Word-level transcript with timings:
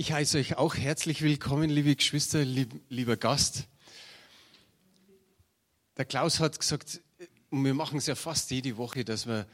Ich 0.00 0.12
heiße 0.12 0.38
euch 0.38 0.56
auch 0.56 0.76
herzlich 0.76 1.22
willkommen, 1.22 1.70
liebe 1.70 1.96
Geschwister, 1.96 2.44
lieb, 2.44 2.70
lieber 2.88 3.16
Gast. 3.16 3.64
Der 5.96 6.04
Klaus 6.04 6.38
hat 6.38 6.56
gesagt, 6.60 7.00
und 7.50 7.64
wir 7.64 7.74
machen 7.74 7.98
es 7.98 8.06
ja 8.06 8.14
fast 8.14 8.52
jede 8.52 8.76
Woche, 8.76 9.04
dass 9.04 9.26
wir 9.26 9.44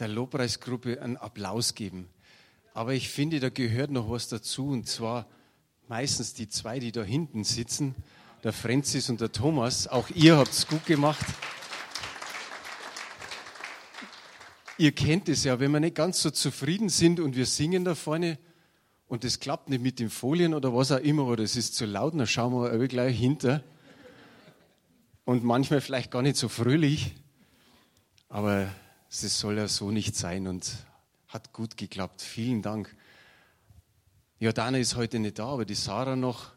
der 0.00 0.08
Lobpreisgruppe 0.08 1.00
einen 1.00 1.16
Applaus 1.16 1.76
geben. 1.76 2.08
Aber 2.74 2.94
ich 2.94 3.10
finde, 3.10 3.38
da 3.38 3.48
gehört 3.48 3.92
noch 3.92 4.10
was 4.10 4.26
dazu, 4.26 4.70
und 4.70 4.88
zwar 4.88 5.28
meistens 5.86 6.34
die 6.34 6.48
zwei, 6.48 6.80
die 6.80 6.90
da 6.90 7.04
hinten 7.04 7.44
sitzen, 7.44 7.94
der 8.42 8.52
Francis 8.52 9.08
und 9.08 9.20
der 9.20 9.30
Thomas. 9.30 9.86
Auch 9.86 10.10
ihr 10.10 10.36
habt 10.36 10.50
es 10.50 10.66
gut 10.66 10.84
gemacht. 10.84 11.24
Ihr 14.78 14.90
kennt 14.90 15.28
es 15.28 15.44
ja, 15.44 15.60
wenn 15.60 15.70
wir 15.70 15.78
nicht 15.78 15.94
ganz 15.94 16.20
so 16.20 16.32
zufrieden 16.32 16.88
sind 16.88 17.20
und 17.20 17.36
wir 17.36 17.46
singen 17.46 17.84
da 17.84 17.94
vorne, 17.94 18.40
und 19.12 19.24
das 19.24 19.40
klappt 19.40 19.68
nicht 19.68 19.82
mit 19.82 19.98
den 19.98 20.08
Folien 20.08 20.54
oder 20.54 20.74
was 20.74 20.90
auch 20.90 20.96
immer, 20.96 21.26
oder 21.26 21.44
es 21.44 21.54
ist 21.54 21.74
zu 21.74 21.84
laut, 21.84 22.14
dann 22.14 22.26
schauen 22.26 22.54
wir 22.54 22.88
gleich 22.88 23.18
hinter. 23.18 23.62
Und 25.26 25.44
manchmal 25.44 25.82
vielleicht 25.82 26.10
gar 26.10 26.22
nicht 26.22 26.36
so 26.38 26.48
fröhlich, 26.48 27.12
aber 28.30 28.70
es 29.10 29.38
soll 29.38 29.58
ja 29.58 29.68
so 29.68 29.90
nicht 29.90 30.16
sein 30.16 30.46
und 30.46 30.66
hat 31.28 31.52
gut 31.52 31.76
geklappt. 31.76 32.22
Vielen 32.22 32.62
Dank. 32.62 32.96
Jordana 34.38 34.78
ist 34.78 34.96
heute 34.96 35.18
nicht 35.18 35.38
da, 35.38 35.44
aber 35.44 35.66
die 35.66 35.74
Sarah 35.74 36.16
noch. 36.16 36.52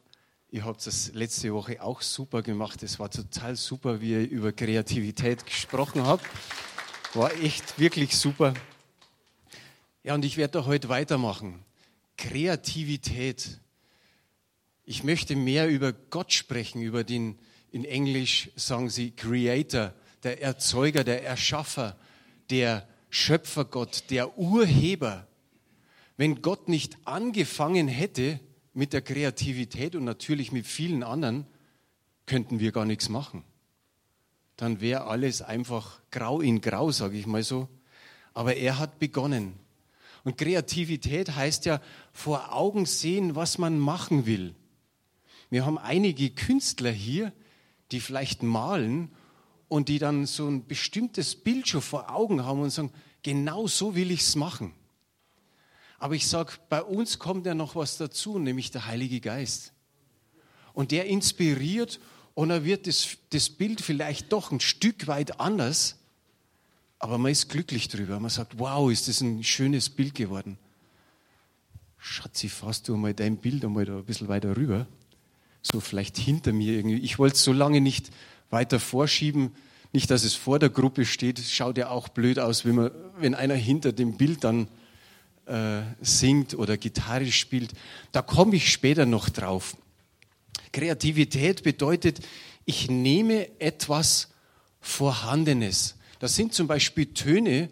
Ihr 0.49 0.63
habt 0.63 0.87
das 0.87 1.11
letzte 1.11 1.53
Woche 1.53 1.83
auch 1.83 2.01
super 2.01 2.41
gemacht. 2.41 2.83
Es 2.83 2.99
war 2.99 3.11
total 3.11 3.57
super, 3.57 3.99
wie 3.99 4.11
ihr 4.11 4.29
über 4.29 4.53
Kreativität 4.53 5.45
gesprochen 5.45 6.05
habt. 6.05 6.25
War 7.15 7.33
echt 7.33 7.77
wirklich 7.79 8.15
super. 8.15 8.53
Ja, 10.03 10.13
und 10.13 10.23
ich 10.23 10.37
werde 10.37 10.59
da 10.59 10.65
heute 10.65 10.87
weitermachen. 10.87 11.65
Kreativität. 12.17 13.59
Ich 14.83 15.03
möchte 15.03 15.35
mehr 15.35 15.67
über 15.69 15.93
Gott 15.93 16.33
sprechen, 16.33 16.81
über 16.81 17.03
den, 17.03 17.39
in 17.71 17.85
Englisch 17.85 18.49
sagen 18.55 18.89
sie 18.89 19.11
Creator, 19.11 19.93
der 20.23 20.41
Erzeuger, 20.41 21.03
der 21.03 21.23
Erschaffer, 21.23 21.97
der 22.49 22.87
Schöpfergott, 23.09 24.05
der 24.09 24.37
Urheber. 24.37 25.27
Wenn 26.17 26.41
Gott 26.41 26.69
nicht 26.69 26.97
angefangen 27.05 27.87
hätte 27.87 28.39
mit 28.73 28.93
der 28.93 29.01
Kreativität 29.01 29.95
und 29.95 30.03
natürlich 30.03 30.51
mit 30.51 30.65
vielen 30.65 31.03
anderen, 31.03 31.45
könnten 32.25 32.59
wir 32.59 32.71
gar 32.71 32.85
nichts 32.85 33.09
machen. 33.09 33.43
Dann 34.57 34.81
wäre 34.81 35.05
alles 35.05 35.41
einfach 35.41 36.01
grau 36.11 36.41
in 36.41 36.61
grau, 36.61 36.91
sage 36.91 37.17
ich 37.17 37.25
mal 37.25 37.43
so. 37.43 37.67
Aber 38.33 38.55
er 38.55 38.79
hat 38.79 38.99
begonnen. 38.99 39.53
Und 40.25 40.37
Kreativität 40.37 41.35
heißt 41.35 41.65
ja 41.65 41.79
vor 42.11 42.51
Augen 42.51 42.85
sehen, 42.85 43.35
was 43.35 43.59
man 43.59 43.79
machen 43.79 44.25
will. 44.25 44.55
Wir 45.51 45.65
haben 45.65 45.77
einige 45.77 46.31
Künstler 46.31 46.91
hier, 46.91 47.31
die 47.91 47.99
vielleicht 47.99 48.41
malen 48.41 49.11
und 49.67 49.87
die 49.87 49.99
dann 49.99 50.25
so 50.25 50.47
ein 50.47 50.65
bestimmtes 50.65 51.35
Bild 51.35 51.67
schon 51.67 51.83
vor 51.83 52.09
Augen 52.09 52.43
haben 52.43 52.59
und 52.61 52.71
sagen, 52.71 52.91
genau 53.21 53.67
so 53.67 53.95
will 53.95 54.09
ich 54.09 54.21
es 54.21 54.35
machen. 54.35 54.73
Aber 55.99 56.15
ich 56.15 56.27
sage, 56.27 56.53
bei 56.69 56.81
uns 56.81 57.19
kommt 57.19 57.45
ja 57.45 57.53
noch 57.53 57.75
was 57.75 57.97
dazu, 57.97 58.39
nämlich 58.39 58.71
der 58.71 58.87
Heilige 58.87 59.21
Geist. 59.21 59.73
Und 60.73 60.89
der 60.89 61.05
inspiriert 61.05 61.99
und 62.33 62.49
er 62.49 62.65
wird 62.65 62.87
das, 62.87 63.17
das 63.29 63.51
Bild 63.51 63.79
vielleicht 63.79 64.31
doch 64.33 64.51
ein 64.51 64.59
Stück 64.59 65.05
weit 65.05 65.39
anders, 65.39 65.99
aber 66.99 67.17
man 67.17 67.31
ist 67.31 67.49
glücklich 67.49 67.87
drüber. 67.87 68.19
Man 68.19 68.29
sagt, 68.29 68.57
wow, 68.57 68.91
ist 68.91 69.07
das 69.07 69.21
ein 69.21 69.43
schönes 69.43 69.89
Bild 69.89 70.15
geworden. 70.15 70.57
Schatzi, 71.97 72.49
fasst 72.49 72.87
du 72.87 72.95
mal 72.95 73.13
dein 73.13 73.37
Bild 73.37 73.65
einmal 73.65 73.85
da 73.85 73.97
ein 73.97 74.05
bisschen 74.05 74.27
weiter 74.27 74.55
rüber. 74.55 74.87
So 75.61 75.79
vielleicht 75.79 76.17
hinter 76.17 76.53
mir 76.53 76.73
irgendwie. 76.73 76.99
Ich 76.99 77.17
wollte 77.17 77.35
es 77.35 77.43
so 77.43 77.51
lange 77.51 77.81
nicht 77.81 78.11
weiter 78.49 78.79
vorschieben. 78.79 79.55
Nicht, 79.91 80.11
dass 80.11 80.23
es 80.23 80.35
vor 80.35 80.59
der 80.59 80.69
Gruppe 80.69 81.05
steht. 81.05 81.39
Schaut 81.39 81.77
ja 81.77 81.89
auch 81.89 82.09
blöd 82.09 82.37
aus, 82.37 82.65
wenn, 82.65 82.75
man, 82.75 82.91
wenn 83.17 83.33
einer 83.33 83.55
hinter 83.55 83.91
dem 83.91 84.17
Bild 84.17 84.43
dann 84.43 84.67
äh, 85.45 85.81
singt 86.01 86.53
oder 86.53 86.77
Gitarre 86.77 87.31
spielt. 87.31 87.73
Da 88.11 88.21
komme 88.21 88.55
ich 88.55 88.71
später 88.71 89.05
noch 89.05 89.29
drauf. 89.29 89.77
Kreativität 90.71 91.63
bedeutet, 91.63 92.19
ich 92.65 92.89
nehme 92.89 93.47
etwas 93.59 94.29
Vorhandenes, 94.81 95.95
das 96.19 96.35
sind 96.35 96.53
zum 96.53 96.67
Beispiel 96.67 97.07
Töne 97.07 97.69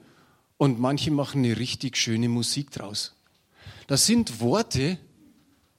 und 0.57 0.79
manche 0.79 1.11
machen 1.11 1.43
eine 1.43 1.57
richtig 1.57 1.97
schöne 1.97 2.29
Musik 2.29 2.71
draus. 2.71 3.15
Das 3.87 4.05
sind 4.05 4.39
Worte 4.39 4.97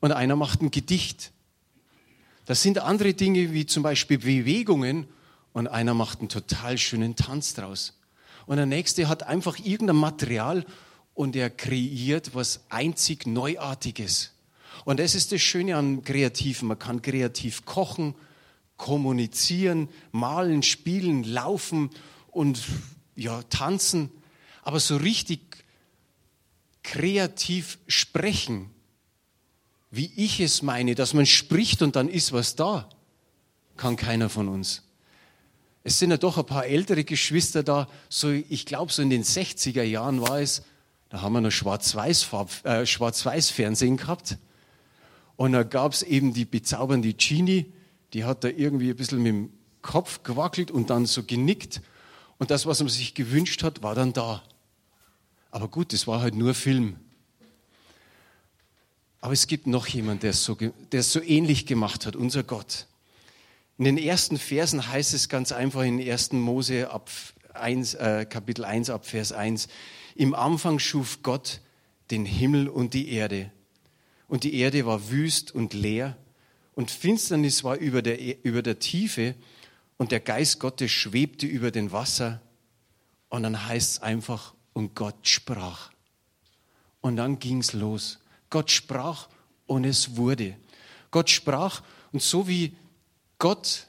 und 0.00 0.12
einer 0.12 0.36
macht 0.36 0.62
ein 0.62 0.70
Gedicht. 0.70 1.32
Das 2.47 2.62
sind 2.62 2.78
andere 2.78 3.14
Dinge 3.14 3.52
wie 3.52 3.66
zum 3.66 3.82
Beispiel 3.82 4.19
Bewegungen 4.19 5.06
und 5.52 5.69
einer 5.69 5.94
macht 5.94 6.20
einen 6.20 6.28
total 6.28 6.76
schönen 6.78 7.16
Tanz 7.16 7.54
draus. 7.54 7.98
Und 8.47 8.56
der 8.56 8.66
nächste 8.66 9.08
hat 9.08 9.22
einfach 9.22 9.58
irgendein 9.58 9.96
Material 9.96 10.66
und 11.14 11.36
er 11.36 11.48
kreiert 11.48 12.34
was 12.34 12.64
einzig 12.69 13.26
Neuartiges. 13.26 14.32
Und 14.84 15.00
das 15.00 15.14
ist 15.14 15.32
das 15.32 15.41
Schöne 15.41 15.76
an 15.76 16.02
Kreativen. 16.02 16.69
Man 16.69 16.78
kann 16.78 17.00
kreativ 17.00 17.64
kochen, 17.64 18.14
kommunizieren, 18.76 19.88
malen, 20.12 20.62
spielen, 20.62 21.25
laufen 21.25 21.91
und 22.34 22.62
ja, 23.17 23.43
tanzen, 23.45 24.11
aber 24.62 24.81
so 24.81 24.97
richtig 24.97 25.65
kreativ 26.83 27.78
sprechen, 27.87 28.71
wie 29.91 30.12
ich 30.17 30.41
es 30.41 30.62
meine, 30.62 30.94
dass 30.94 31.15
man 31.15 31.27
spricht 31.27 31.83
und 31.83 31.97
dann 31.97 32.09
ist 32.09 32.33
was 32.33 32.56
da, 32.56 32.89
kann 33.77 33.97
keiner 33.97 34.28
von 34.28 34.49
uns. 34.49 34.83
Es 35.83 35.99
sind 35.99 36.11
ja 36.11 36.17
doch 36.17 36.39
ein 36.39 36.47
paar 36.47 36.67
ältere 36.67 37.05
Geschwister 37.05 37.62
da, 37.62 37.89
so 38.09 38.31
ich 38.31 38.67
glaube 38.67 38.93
so 38.93 39.03
in 39.03 39.11
den 39.11 39.23
60er 39.23 39.83
Jahren 39.83 40.21
war 40.21 40.41
es, 40.41 40.62
da 41.11 41.21
haben 41.21 41.34
wir 41.34 41.41
noch 41.41 41.50
Schwarz-Weiß-Fernsehen 41.50 42.83
äh, 42.83 42.87
Schwarz 42.87 43.23
gehabt. 44.00 44.39
Und 45.37 45.53
da 45.53 45.62
gab 45.62 45.93
es 45.93 46.03
eben 46.03 46.33
die 46.33 46.44
bezaubernde 46.44 47.12
Genie, 47.15 47.73
die 48.12 48.25
hat 48.25 48.44
da 48.44 48.49
irgendwie 48.49 48.91
ein 48.91 48.97
bisschen 48.97 49.23
mit 49.23 49.33
dem 49.33 49.53
Kopf 49.83 50.23
gewackelt 50.23 50.71
und 50.71 50.91
dann 50.91 51.06
so 51.06 51.23
genickt 51.23 51.83
und 52.39 52.50
das, 52.50 52.67
was 52.67 52.81
man 52.81 52.89
sich 52.89 53.15
gewünscht 53.15 53.62
hat, 53.62 53.83
war 53.83 53.95
dann 53.95 54.12
da. 54.12 54.43
Aber 55.50 55.69
gut, 55.69 55.93
das 55.93 56.06
war 56.06 56.21
halt 56.21 56.34
nur 56.34 56.55
Film. 56.55 56.97
Aber 59.21 59.33
es 59.33 59.47
gibt 59.47 59.67
noch 59.67 59.87
jemanden, 59.87 60.21
der 60.21 60.31
es 60.31 60.44
so, 60.44 60.55
der 60.55 61.00
es 61.00 61.12
so 61.12 61.23
ähnlich 61.23 61.65
gemacht 61.65 62.06
hat, 62.06 62.17
unser 62.17 62.43
Gott. 62.43 62.87
In 63.78 63.84
den 63.84 63.99
ersten 63.99 64.37
Versen 64.37 64.87
heißt 64.87 65.15
es 65.15 65.28
ganz 65.28 65.50
einfach 65.50 65.83
in 65.83 65.99
1. 66.00 66.33
Mose 66.33 66.91
ab 66.91 67.11
1, 67.55 67.94
äh, 67.94 68.27
Kapitel 68.28 68.65
1 68.65 68.91
ab 68.91 69.06
Vers 69.06 69.33
1, 69.33 69.69
im 70.15 70.34
Anfang 70.34 70.78
schuf 70.78 71.23
Gott 71.23 71.61
den 72.11 72.27
Himmel 72.27 72.69
und 72.69 72.94
die 72.94 73.09
Erde. 73.09 73.50
Und 74.28 74.44
die 74.44 74.55
Erde 74.55 74.87
war 74.87 75.11
wüst 75.11 75.55
und 75.55 75.73
leer 75.73 76.17
und 76.75 76.91
Finsternis 76.91 77.65
war 77.65 77.77
über 77.77 78.03
der, 78.03 78.44
über 78.44 78.62
der 78.62 78.78
Tiefe 78.78 79.34
und 79.97 80.12
der 80.12 80.21
Geist 80.21 80.60
Gottes 80.60 80.91
schwebte 80.91 81.47
über 81.47 81.71
den 81.71 81.93
Wasser 81.93 82.41
und 83.28 83.43
dann 83.43 83.66
heißt 83.66 83.93
es 83.93 84.03
einfach, 84.03 84.55
und 84.72 84.94
Gott 84.94 85.27
sprach. 85.27 85.91
Und 87.00 87.16
dann 87.16 87.38
ging 87.38 87.59
es 87.59 87.72
los. 87.72 88.19
Gott 88.50 88.71
sprach 88.71 89.28
und 89.66 89.84
es 89.84 90.16
wurde. 90.16 90.56
Gott 91.10 91.31
sprach 91.31 91.82
und 92.12 92.22
so 92.22 92.49
wie 92.49 92.77
Gott 93.38 93.87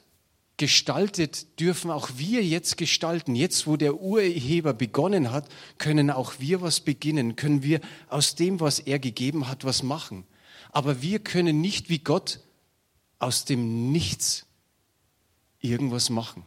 gestaltet, 0.56 1.60
dürfen 1.60 1.90
auch 1.90 2.10
wir 2.16 2.42
jetzt 2.42 2.76
gestalten. 2.76 3.34
Jetzt, 3.34 3.66
wo 3.66 3.76
der 3.76 4.00
Urheber 4.00 4.72
begonnen 4.72 5.30
hat, 5.30 5.48
können 5.78 6.10
auch 6.10 6.34
wir 6.38 6.62
was 6.62 6.80
beginnen, 6.80 7.36
können 7.36 7.62
wir 7.62 7.80
aus 8.08 8.34
dem, 8.36 8.60
was 8.60 8.78
er 8.78 8.98
gegeben 8.98 9.48
hat, 9.48 9.64
was 9.64 9.82
machen. 9.82 10.24
Aber 10.70 11.02
wir 11.02 11.18
können 11.18 11.60
nicht 11.60 11.88
wie 11.88 11.98
Gott 11.98 12.40
aus 13.18 13.44
dem 13.44 13.92
Nichts 13.92 14.45
irgendwas 15.68 16.10
machen. 16.10 16.42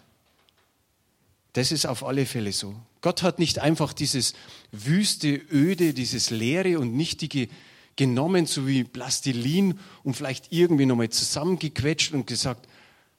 Das 1.53 1.71
ist 1.71 1.85
auf 1.85 2.05
alle 2.05 2.25
Fälle 2.25 2.51
so. 2.51 2.75
Gott 3.01 3.23
hat 3.23 3.39
nicht 3.39 3.59
einfach 3.59 3.93
dieses 3.93 4.33
wüste, 4.71 5.41
öde, 5.51 5.93
dieses 5.93 6.29
leere 6.29 6.79
und 6.79 6.95
nichtige 6.95 7.49
genommen, 7.95 8.45
so 8.45 8.65
wie 8.65 8.85
Plastilin 8.85 9.77
und 10.03 10.15
vielleicht 10.15 10.51
irgendwie 10.51 10.85
nochmal 10.85 11.09
zusammengequetscht 11.09 12.13
und 12.13 12.27
gesagt, 12.27 12.67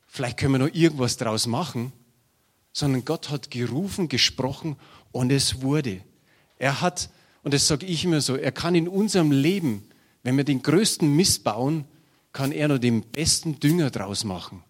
vielleicht 0.06 0.38
können 0.38 0.54
wir 0.54 0.58
noch 0.58 0.74
irgendwas 0.74 1.18
draus 1.18 1.46
machen, 1.46 1.92
sondern 2.72 3.04
Gott 3.04 3.30
hat 3.30 3.50
gerufen, 3.50 4.08
gesprochen 4.08 4.76
und 5.12 5.32
es 5.32 5.60
wurde. 5.60 6.00
Er 6.58 6.80
hat, 6.80 7.10
und 7.42 7.52
das 7.52 7.66
sage 7.66 7.84
ich 7.84 8.04
immer 8.04 8.20
so, 8.20 8.36
er 8.36 8.52
kann 8.52 8.74
in 8.74 8.88
unserem 8.88 9.32
Leben, 9.32 9.86
wenn 10.22 10.36
wir 10.36 10.44
den 10.44 10.62
größten 10.62 11.14
Mist 11.14 11.44
bauen, 11.44 11.84
kann 12.32 12.52
er 12.52 12.68
noch 12.68 12.78
den 12.78 13.02
besten 13.02 13.60
Dünger 13.60 13.90
draus 13.90 14.24
machen. 14.24 14.62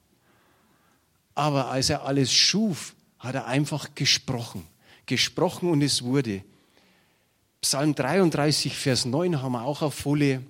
Aber 1.34 1.70
als 1.70 1.90
er 1.90 2.04
alles 2.04 2.32
schuf, 2.32 2.94
hat 3.18 3.34
er 3.34 3.46
einfach 3.46 3.94
gesprochen. 3.94 4.66
Gesprochen 5.06 5.70
und 5.70 5.82
es 5.82 6.02
wurde. 6.02 6.42
Psalm 7.60 7.94
33, 7.94 8.74
Vers 8.74 9.04
9 9.04 9.42
haben 9.42 9.52
wir 9.52 9.62
auch 9.62 9.82
auf 9.82 9.94
Folie. 9.94 10.42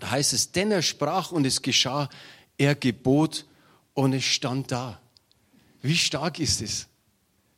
Da 0.00 0.10
heißt 0.10 0.32
es, 0.32 0.52
denn 0.52 0.70
er 0.72 0.82
sprach 0.82 1.30
und 1.30 1.46
es 1.46 1.62
geschah, 1.62 2.08
er 2.56 2.74
gebot 2.74 3.44
und 3.94 4.14
es 4.14 4.24
stand 4.24 4.72
da. 4.72 5.00
Wie 5.82 5.96
stark 5.96 6.38
ist 6.38 6.62
es? 6.62 6.88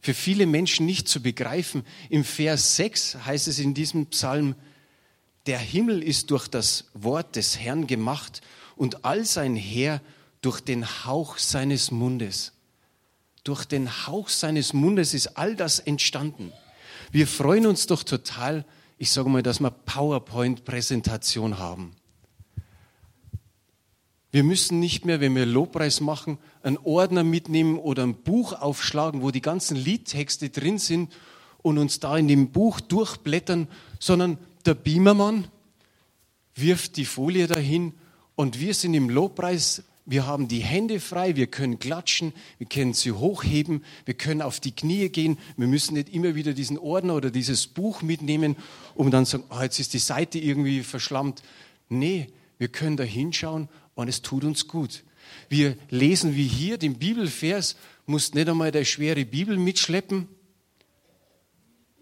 Für 0.01 0.15
viele 0.15 0.47
Menschen 0.47 0.87
nicht 0.87 1.09
zu 1.09 1.23
begreifen. 1.23 1.85
Im 2.11 2.25
Vers 2.25 2.77
6 2.77 3.19
heißt 3.25 3.49
es 3.49 3.59
in 3.59 3.75
diesem 3.75 4.07
Psalm, 4.07 4.55
der 5.47 5.59
Himmel 5.59 6.03
ist 6.03 6.31
durch 6.31 6.49
das 6.49 6.87
Wort 6.95 7.37
des 7.37 7.59
Herrn 7.59 7.87
gemacht 7.87 8.41
und 8.77 9.05
all 9.05 9.25
sein 9.25 9.57
Heer 9.57 10.01
durch 10.45 10.61
den 10.61 10.85
Hauch 11.07 11.39
seines 11.39 11.91
Mundes. 11.91 12.53
Durch 13.45 13.65
den 13.65 14.07
Hauch 14.07 14.29
seines 14.29 14.73
Mundes 14.73 15.15
ist 15.15 15.39
all 15.39 15.57
das 15.57 15.79
entstanden. 15.79 16.53
Wir 17.11 17.27
freuen 17.27 17.67
uns 17.67 17.87
doch 17.87 18.03
total, 18.03 18.67
ich 18.99 19.11
sage 19.11 19.31
mal, 19.31 19.43
dass 19.43 19.61
wir 19.61 19.71
PowerPoint-Präsentation 19.71 21.59
haben. 21.59 21.97
Wir 24.33 24.45
müssen 24.45 24.81
nicht 24.81 25.05
mehr, 25.05 25.21
wenn 25.21 25.35
wir 25.35 25.47
Lobpreis 25.47 26.01
machen, 26.01 26.39
einen 26.63 26.77
Ordner 26.79 27.23
mitnehmen 27.23 27.79
oder 27.79 28.03
ein 28.03 28.15
Buch 28.15 28.53
aufschlagen, 28.53 29.23
wo 29.23 29.31
die 29.31 29.41
ganzen 29.41 29.77
Liedtexte 29.77 30.51
drin 30.51 30.79
sind 30.79 31.13
und 31.63 31.79
uns 31.79 32.01
da 32.01 32.19
in 32.19 32.29
dem 32.29 32.51
Buch 32.51 32.81
durchblättern, 32.81 33.69
sondern 33.99 34.39
der 34.67 34.75
Beamermann 34.75 35.47
wirft 36.55 36.97
die 36.97 37.05
Folie 37.05 37.47
dahin 37.47 37.95
und 38.35 38.61
wir 38.61 38.75
sind 38.75 38.93
im 38.95 39.09
Lobpreis. 39.09 39.85
Wir 40.07 40.27
haben 40.27 40.49
die 40.49 40.61
Hände 40.61 41.01
frei, 41.01 41.35
wir 41.35 41.47
können 41.47 41.79
klatschen, 41.79 42.35
wir 42.59 42.67
können 42.67 42.93
sie 42.93 43.13
hochheben, 43.13 43.83
wir 44.05 44.13
können 44.15 44.43
auf 44.43 44.61
die 44.61 44.73
Knie 44.73 45.09
gehen. 45.09 45.39
Wir 45.57 45.67
müssen 45.67 45.95
nicht 45.95 46.11
immer 46.11 46.35
wieder 46.35 46.53
diesen 46.53 46.79
Ordner 46.79 47.15
oder 47.15 47.31
dieses 47.31 47.67
Buch 47.67 48.03
mitnehmen, 48.03 48.57
um 48.95 49.11
dann 49.11 49.25
zu 49.25 49.39
sagen, 49.39 49.45
oh, 49.49 49.63
jetzt 49.63 49.79
ist 49.79 49.95
die 49.95 49.99
Seite 49.99 50.39
irgendwie 50.39 50.83
verschlammt. 50.83 51.43
Nee, 51.89 52.29
wir 52.59 52.69
können 52.69 52.99
da 52.99 53.05
hinschauen 53.05 53.69
und 53.95 54.09
es 54.09 54.21
tut 54.21 54.45
uns 54.45 54.69
gut. 54.69 55.05
Wir 55.49 55.77
lesen 55.89 56.37
wie 56.37 56.47
hier 56.47 56.77
den 56.77 56.99
Bibelvers, 56.99 57.77
musst 58.07 58.35
nicht 58.35 58.49
einmal 58.49 58.73
der 58.73 58.85
schwere 58.85 59.25
Bibel 59.25 59.57
mitschleppen. 59.57 60.29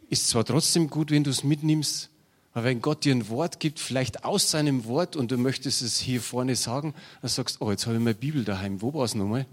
Ist 0.08 0.28
zwar 0.28 0.44
trotzdem 0.44 0.90
gut, 0.90 1.12
wenn 1.12 1.22
du 1.22 1.30
es 1.30 1.44
mitnimmst, 1.44 2.10
aber 2.54 2.64
wenn 2.64 2.82
Gott 2.82 3.04
dir 3.04 3.14
ein 3.14 3.28
Wort 3.28 3.60
gibt, 3.60 3.80
vielleicht 3.80 4.24
aus 4.24 4.50
seinem 4.50 4.84
Wort 4.84 5.16
und 5.16 5.30
du 5.30 5.38
möchtest 5.38 5.80
es 5.80 5.98
hier 5.98 6.20
vorne 6.20 6.54
sagen, 6.54 6.94
dann 7.22 7.30
sagst 7.30 7.60
du, 7.60 7.64
oh, 7.64 7.70
jetzt 7.70 7.86
habe 7.86 7.96
ich 7.96 8.02
meine 8.02 8.14
Bibel 8.14 8.44
daheim. 8.44 8.82
Wo 8.82 8.92
war 8.92 9.04
es 9.04 9.14
nochmal? 9.14 9.46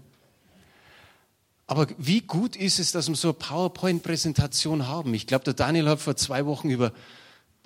Aber 1.66 1.86
wie 1.98 2.20
gut 2.20 2.56
ist 2.56 2.78
es, 2.78 2.92
dass 2.92 3.08
wir 3.08 3.14
so 3.14 3.28
eine 3.28 3.34
PowerPoint-Präsentation 3.34 4.86
haben? 4.86 5.14
Ich 5.14 5.26
glaube, 5.26 5.44
der 5.44 5.54
Daniel 5.54 5.88
hat 5.88 6.00
vor 6.00 6.16
zwei 6.16 6.44
Wochen 6.44 6.68
über 6.68 6.92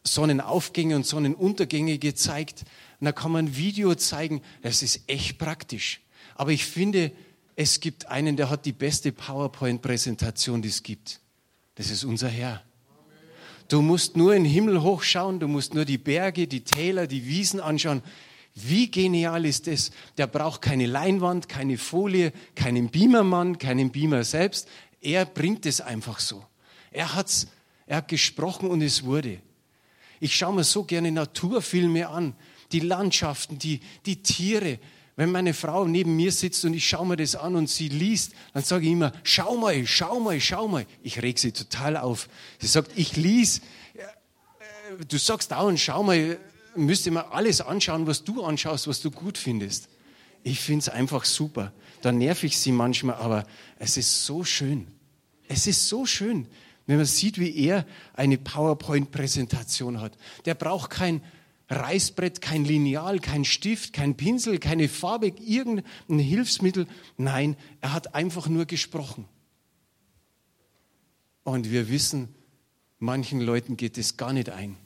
Sonnenaufgänge 0.04 0.94
und 0.94 1.06
Sonnenuntergänge 1.06 1.98
gezeigt. 1.98 2.64
Und 3.00 3.06
da 3.06 3.12
kann 3.12 3.32
man 3.32 3.46
ein 3.46 3.56
Video 3.56 3.94
zeigen. 3.94 4.42
Das 4.62 4.82
ist 4.82 5.08
echt 5.08 5.38
praktisch. 5.38 6.00
Aber 6.34 6.52
ich 6.52 6.66
finde, 6.66 7.12
es 7.56 7.80
gibt 7.80 8.06
einen, 8.06 8.36
der 8.36 8.50
hat 8.50 8.66
die 8.66 8.72
beste 8.72 9.10
PowerPoint-Präsentation, 9.10 10.62
die 10.62 10.68
es 10.68 10.82
gibt. 10.82 11.20
Das 11.76 11.90
ist 11.90 12.04
unser 12.04 12.28
Herr. 12.28 12.62
Du 13.68 13.80
musst 13.80 14.16
nur 14.16 14.34
in 14.34 14.44
den 14.44 14.52
Himmel 14.52 14.82
hochschauen, 14.82 15.40
du 15.40 15.48
musst 15.48 15.74
nur 15.74 15.84
die 15.84 15.98
Berge, 15.98 16.46
die 16.46 16.62
Täler, 16.62 17.06
die 17.06 17.26
Wiesen 17.26 17.60
anschauen. 17.60 18.02
Wie 18.54 18.90
genial 18.90 19.44
ist 19.46 19.66
das? 19.66 19.90
Der 20.16 20.26
braucht 20.26 20.62
keine 20.62 20.86
Leinwand, 20.86 21.48
keine 21.48 21.76
Folie, 21.76 22.32
keinen 22.54 22.88
Beamermann, 22.88 23.58
keinen 23.58 23.90
Beamer 23.90 24.22
selbst. 24.22 24.68
Er 25.00 25.24
bringt 25.24 25.66
es 25.66 25.80
einfach 25.80 26.20
so. 26.20 26.44
Er, 26.90 27.14
hat's, 27.14 27.48
er 27.86 27.98
hat 27.98 28.08
gesprochen 28.08 28.70
und 28.70 28.80
es 28.80 29.04
wurde. 29.04 29.40
Ich 30.20 30.36
schaue 30.36 30.54
mir 30.54 30.64
so 30.64 30.84
gerne 30.84 31.10
Naturfilme 31.10 32.08
an, 32.08 32.34
die 32.70 32.80
Landschaften, 32.80 33.58
die, 33.58 33.80
die 34.06 34.22
Tiere. 34.22 34.78
Wenn 35.16 35.30
meine 35.30 35.54
Frau 35.54 35.84
neben 35.84 36.16
mir 36.16 36.32
sitzt 36.32 36.64
und 36.64 36.74
ich 36.74 36.88
schaue 36.88 37.06
mir 37.06 37.16
das 37.16 37.36
an 37.36 37.54
und 37.54 37.70
sie 37.70 37.88
liest, 37.88 38.32
dann 38.52 38.64
sage 38.64 38.86
ich 38.86 38.92
immer, 38.92 39.12
schau 39.22 39.56
mal, 39.56 39.86
schau 39.86 40.18
mal, 40.18 40.40
schau 40.40 40.66
mal. 40.66 40.86
Ich 41.02 41.22
reg 41.22 41.38
sie 41.38 41.52
total 41.52 41.96
auf. 41.96 42.28
Sie 42.58 42.66
sagt, 42.66 42.90
ich 42.96 43.16
lies. 43.16 43.60
Äh, 43.94 45.04
du 45.06 45.16
sagst 45.16 45.52
dauernd, 45.52 45.78
schau 45.78 46.02
mal, 46.02 46.38
müsste 46.74 47.12
man 47.12 47.24
alles 47.30 47.60
anschauen, 47.60 48.08
was 48.08 48.24
du 48.24 48.42
anschaust, 48.42 48.88
was 48.88 49.00
du 49.00 49.12
gut 49.12 49.38
findest. 49.38 49.88
Ich 50.42 50.60
finde 50.60 50.80
es 50.80 50.88
einfach 50.88 51.24
super. 51.24 51.72
Da 52.02 52.10
nerv 52.10 52.42
ich 52.42 52.58
sie 52.58 52.72
manchmal, 52.72 53.16
aber 53.16 53.46
es 53.78 53.96
ist 53.96 54.26
so 54.26 54.44
schön. 54.44 54.88
Es 55.48 55.66
ist 55.66 55.88
so 55.88 56.06
schön, 56.06 56.48
wenn 56.86 56.96
man 56.96 57.06
sieht, 57.06 57.38
wie 57.38 57.56
er 57.66 57.86
eine 58.14 58.36
PowerPoint-Präsentation 58.36 60.00
hat. 60.00 60.18
Der 60.44 60.54
braucht 60.54 60.90
kein 60.90 61.22
Reißbrett, 61.68 62.40
kein 62.40 62.64
Lineal, 62.64 63.18
kein 63.20 63.44
Stift, 63.44 63.92
kein 63.92 64.16
Pinsel, 64.16 64.58
keine 64.58 64.88
Farbe, 64.88 65.28
irgendein 65.28 66.18
Hilfsmittel. 66.18 66.86
Nein, 67.16 67.56
er 67.80 67.92
hat 67.92 68.14
einfach 68.14 68.48
nur 68.48 68.66
gesprochen. 68.66 69.26
Und 71.42 71.70
wir 71.70 71.88
wissen, 71.88 72.34
manchen 72.98 73.40
Leuten 73.40 73.76
geht 73.76 73.96
es 73.98 74.16
gar 74.16 74.32
nicht 74.32 74.50
ein. 74.50 74.76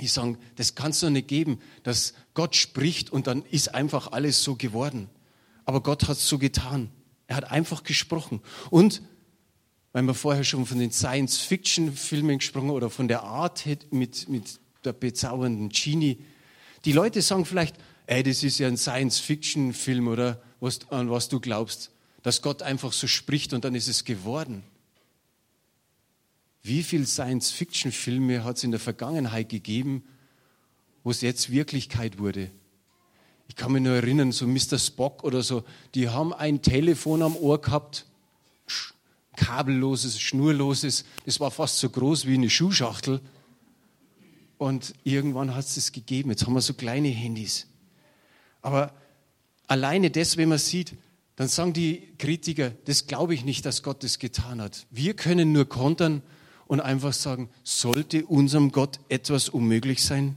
Die 0.00 0.06
sagen, 0.06 0.38
das 0.56 0.74
kann 0.74 0.90
es 0.90 1.00
doch 1.00 1.08
nicht 1.08 1.28
geben, 1.28 1.60
dass 1.82 2.12
Gott 2.34 2.54
spricht 2.54 3.10
und 3.10 3.26
dann 3.26 3.42
ist 3.50 3.74
einfach 3.74 4.12
alles 4.12 4.42
so 4.42 4.56
geworden. 4.56 5.08
Aber 5.64 5.82
Gott 5.82 6.08
hat 6.08 6.18
es 6.18 6.28
so 6.28 6.38
getan. 6.38 6.90
Er 7.26 7.36
hat 7.36 7.50
einfach 7.50 7.82
gesprochen. 7.82 8.42
Und 8.70 9.02
weil 9.92 10.02
wir 10.02 10.14
vorher 10.14 10.44
schon 10.44 10.66
von 10.66 10.78
den 10.78 10.92
Science-Fiction-Filmen 10.92 12.38
gesprochen 12.38 12.68
oder 12.68 12.90
von 12.90 13.08
der 13.08 13.22
Art 13.22 13.64
mit, 13.90 14.28
mit 14.28 14.60
der 14.86 14.92
bezaubernden 14.92 15.68
Genie. 15.68 16.18
Die 16.84 16.92
Leute 16.92 17.20
sagen 17.20 17.44
vielleicht, 17.44 17.76
ey, 18.06 18.22
das 18.22 18.42
ist 18.42 18.58
ja 18.58 18.68
ein 18.68 18.76
Science-Fiction-Film 18.76 20.08
oder 20.08 20.40
was, 20.60 20.90
an 20.90 21.10
was 21.10 21.28
du 21.28 21.40
glaubst, 21.40 21.90
dass 22.22 22.42
Gott 22.42 22.62
einfach 22.62 22.92
so 22.92 23.06
spricht 23.06 23.52
und 23.52 23.64
dann 23.64 23.74
ist 23.74 23.88
es 23.88 24.04
geworden. 24.04 24.62
Wie 26.62 26.82
viele 26.82 27.06
Science-Fiction-Filme 27.06 28.42
hat 28.44 28.56
es 28.56 28.64
in 28.64 28.70
der 28.70 28.80
Vergangenheit 28.80 29.48
gegeben, 29.48 30.04
wo 31.04 31.10
es 31.10 31.20
jetzt 31.20 31.50
Wirklichkeit 31.50 32.18
wurde? 32.18 32.50
Ich 33.48 33.54
kann 33.54 33.72
mich 33.72 33.82
nur 33.82 33.94
erinnern, 33.94 34.32
so 34.32 34.46
Mr. 34.46 34.78
Spock 34.78 35.22
oder 35.22 35.42
so, 35.42 35.62
die 35.94 36.08
haben 36.08 36.32
ein 36.32 36.62
Telefon 36.62 37.22
am 37.22 37.36
Ohr 37.36 37.60
gehabt, 37.60 38.06
kabelloses, 39.36 40.18
schnurloses, 40.18 41.04
das 41.24 41.38
war 41.38 41.50
fast 41.50 41.78
so 41.78 41.88
groß 41.88 42.26
wie 42.26 42.34
eine 42.34 42.50
Schuhschachtel. 42.50 43.20
Und 44.58 44.94
irgendwann 45.04 45.54
hat 45.54 45.64
es 45.64 45.76
es 45.76 45.92
gegeben. 45.92 46.30
Jetzt 46.30 46.46
haben 46.46 46.54
wir 46.54 46.60
so 46.60 46.74
kleine 46.74 47.08
Handys. 47.08 47.66
Aber 48.62 48.92
alleine 49.66 50.10
das, 50.10 50.36
wenn 50.36 50.48
man 50.48 50.58
sieht, 50.58 50.94
dann 51.36 51.48
sagen 51.48 51.74
die 51.74 52.14
Kritiker, 52.18 52.70
das 52.86 53.06
glaube 53.06 53.34
ich 53.34 53.44
nicht, 53.44 53.66
dass 53.66 53.82
Gott 53.82 54.02
das 54.02 54.18
getan 54.18 54.60
hat. 54.60 54.86
Wir 54.90 55.14
können 55.14 55.52
nur 55.52 55.68
kontern 55.68 56.22
und 56.66 56.80
einfach 56.80 57.12
sagen, 57.12 57.50
sollte 57.62 58.24
unserem 58.26 58.72
Gott 58.72 58.98
etwas 59.08 59.48
unmöglich 59.50 60.02
sein? 60.02 60.36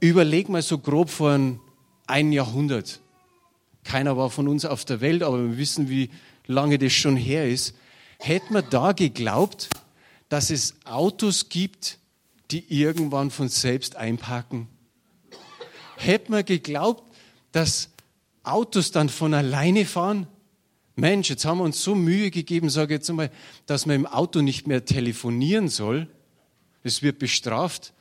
Überleg 0.00 0.48
mal 0.48 0.62
so 0.62 0.78
grob 0.78 1.10
vor 1.10 1.38
ein 2.06 2.32
Jahrhundert. 2.32 3.00
Keiner 3.84 4.16
war 4.16 4.30
von 4.30 4.48
uns 4.48 4.64
auf 4.64 4.84
der 4.84 5.00
Welt, 5.00 5.22
aber 5.22 5.42
wir 5.42 5.58
wissen, 5.58 5.88
wie 5.88 6.10
lange 6.46 6.78
das 6.78 6.92
schon 6.92 7.16
her 7.16 7.48
ist. 7.48 7.74
Hätte 8.18 8.52
man 8.52 8.64
da 8.68 8.92
geglaubt, 8.92 9.68
dass 10.28 10.50
es 10.50 10.74
Autos 10.84 11.48
gibt, 11.48 11.98
die 12.50 12.64
irgendwann 12.68 13.30
von 13.30 13.48
selbst 13.48 13.96
einparken. 13.96 14.68
Hätte 15.96 16.30
man 16.30 16.44
geglaubt, 16.44 17.02
dass 17.52 17.90
Autos 18.42 18.90
dann 18.90 19.08
von 19.08 19.34
alleine 19.34 19.84
fahren? 19.84 20.26
Mensch, 20.94 21.28
jetzt 21.28 21.44
haben 21.44 21.58
wir 21.58 21.64
uns 21.64 21.82
so 21.82 21.94
Mühe 21.94 22.30
gegeben, 22.30 22.70
sage 22.70 22.94
ich 22.94 22.98
jetzt 22.98 23.10
einmal, 23.10 23.30
dass 23.66 23.86
man 23.86 23.96
im 23.96 24.06
Auto 24.06 24.40
nicht 24.40 24.66
mehr 24.66 24.84
telefonieren 24.84 25.68
soll. 25.68 26.08
Es 26.82 27.02
wird 27.02 27.18
bestraft. 27.18 27.92